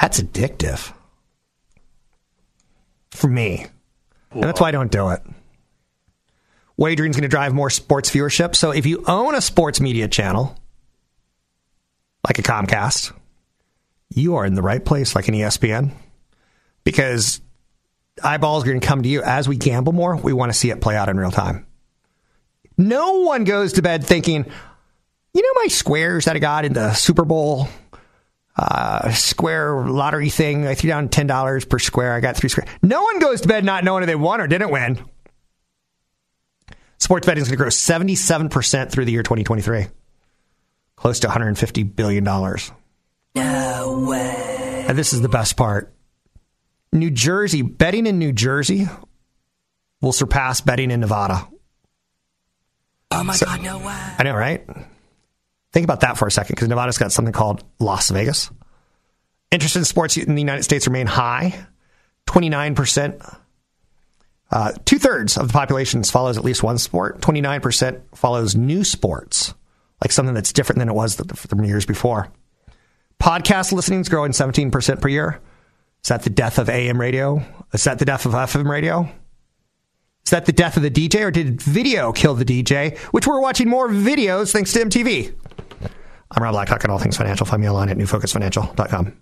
That's 0.00 0.20
addictive 0.20 0.92
for 3.12 3.28
me. 3.28 3.66
And 4.32 4.42
that's 4.42 4.60
why 4.60 4.68
I 4.68 4.72
don't 4.72 4.90
do 4.90 5.10
it. 5.10 5.22
Wagering's 6.76 7.14
going 7.14 7.22
to 7.22 7.28
drive 7.28 7.54
more 7.54 7.70
sports 7.70 8.10
viewership. 8.10 8.56
So 8.56 8.72
if 8.72 8.84
you 8.84 9.04
own 9.06 9.36
a 9.36 9.40
sports 9.40 9.80
media 9.80 10.08
channel, 10.08 10.58
like 12.26 12.40
a 12.40 12.42
Comcast, 12.42 13.12
you 14.16 14.36
are 14.36 14.46
in 14.46 14.54
the 14.54 14.62
right 14.62 14.84
place, 14.84 15.14
like 15.14 15.28
an 15.28 15.34
ESPN, 15.34 15.92
because 16.84 17.40
eyeballs 18.22 18.64
are 18.64 18.66
going 18.66 18.80
to 18.80 18.86
come 18.86 19.02
to 19.02 19.08
you 19.08 19.22
as 19.22 19.48
we 19.48 19.56
gamble 19.56 19.92
more. 19.92 20.16
We 20.16 20.32
want 20.32 20.52
to 20.52 20.58
see 20.58 20.70
it 20.70 20.80
play 20.80 20.96
out 20.96 21.08
in 21.08 21.18
real 21.18 21.30
time. 21.30 21.66
No 22.76 23.20
one 23.20 23.44
goes 23.44 23.74
to 23.74 23.82
bed 23.82 24.04
thinking, 24.04 24.46
you 25.32 25.42
know, 25.42 25.60
my 25.62 25.68
squares 25.68 26.24
that 26.24 26.36
I 26.36 26.38
got 26.38 26.64
in 26.64 26.72
the 26.72 26.92
Super 26.92 27.24
Bowl 27.24 27.68
uh, 28.56 29.10
square 29.12 29.84
lottery 29.86 30.30
thing. 30.30 30.66
I 30.66 30.74
threw 30.74 30.88
down 30.88 31.08
ten 31.08 31.26
dollars 31.26 31.64
per 31.64 31.78
square. 31.78 32.14
I 32.14 32.20
got 32.20 32.36
three 32.36 32.48
squares. 32.48 32.70
No 32.82 33.02
one 33.02 33.18
goes 33.18 33.40
to 33.40 33.48
bed 33.48 33.64
not 33.64 33.84
knowing 33.84 34.02
if 34.02 34.06
they 34.06 34.14
won 34.14 34.40
or 34.40 34.46
didn't 34.46 34.70
win. 34.70 35.00
Sports 36.98 37.26
betting 37.26 37.42
is 37.42 37.48
going 37.48 37.56
to 37.56 37.62
grow 37.62 37.70
seventy-seven 37.70 38.48
percent 38.48 38.92
through 38.92 39.06
the 39.06 39.12
year 39.12 39.22
2023, 39.22 39.86
close 40.96 41.20
to 41.20 41.26
150 41.26 41.82
billion 41.82 42.22
dollars. 42.22 42.70
No 43.34 44.06
way. 44.08 44.84
And 44.88 44.96
this 44.96 45.12
is 45.12 45.20
the 45.20 45.28
best 45.28 45.56
part. 45.56 45.92
New 46.92 47.10
Jersey, 47.10 47.62
betting 47.62 48.06
in 48.06 48.18
New 48.18 48.32
Jersey 48.32 48.86
will 50.00 50.12
surpass 50.12 50.60
betting 50.60 50.90
in 50.90 51.00
Nevada. 51.00 51.48
Oh 53.10 53.24
my 53.24 53.34
so, 53.34 53.46
God, 53.46 53.62
no 53.62 53.78
way. 53.78 54.14
I 54.18 54.22
know, 54.22 54.34
right? 54.34 54.64
Think 55.72 55.84
about 55.84 56.00
that 56.00 56.16
for 56.16 56.28
a 56.28 56.30
second 56.30 56.54
because 56.54 56.68
Nevada's 56.68 56.98
got 56.98 57.10
something 57.12 57.32
called 57.32 57.64
Las 57.80 58.10
Vegas. 58.10 58.50
Interest 59.50 59.76
in 59.76 59.84
sports 59.84 60.16
in 60.16 60.34
the 60.34 60.40
United 60.40 60.62
States 60.62 60.86
remain 60.86 61.06
high. 61.06 61.66
29%. 62.26 63.38
Uh, 64.50 64.72
Two 64.84 64.98
thirds 64.98 65.36
of 65.36 65.48
the 65.48 65.52
population 65.52 66.02
follows 66.04 66.38
at 66.38 66.44
least 66.44 66.62
one 66.62 66.78
sport. 66.78 67.20
29% 67.20 68.00
follows 68.14 68.54
new 68.54 68.84
sports, 68.84 69.54
like 70.02 70.12
something 70.12 70.34
that's 70.34 70.52
different 70.52 70.78
than 70.78 70.88
it 70.88 70.94
was 70.94 71.16
from 71.34 71.64
years 71.64 71.86
before. 71.86 72.30
Podcast 73.24 73.72
listening 73.72 74.02
is 74.02 74.10
growing 74.10 74.32
17% 74.32 75.00
per 75.00 75.08
year. 75.08 75.40
Is 76.02 76.10
that 76.10 76.24
the 76.24 76.30
death 76.30 76.58
of 76.58 76.68
AM 76.68 77.00
radio? 77.00 77.42
Is 77.72 77.84
that 77.84 77.98
the 77.98 78.04
death 78.04 78.26
of 78.26 78.32
FM 78.32 78.68
radio? 78.68 79.08
Is 80.26 80.30
that 80.30 80.44
the 80.44 80.52
death 80.52 80.76
of 80.76 80.82
the 80.82 80.90
DJ, 80.90 81.22
or 81.22 81.30
did 81.30 81.62
video 81.62 82.12
kill 82.12 82.34
the 82.34 82.44
DJ? 82.44 82.98
Which 83.12 83.26
we're 83.26 83.40
watching 83.40 83.66
more 83.66 83.88
videos 83.88 84.52
thanks 84.52 84.74
to 84.74 84.80
MTV. 84.80 85.34
I'm 86.32 86.42
Rob 86.42 86.52
Blackhawk 86.52 86.80
talking 86.80 86.90
all 86.90 86.98
things 86.98 87.16
financial. 87.16 87.46
Find 87.46 87.62
me 87.62 87.68
online 87.70 87.88
at 87.88 87.96
newfocusfinancial.com. 87.96 89.16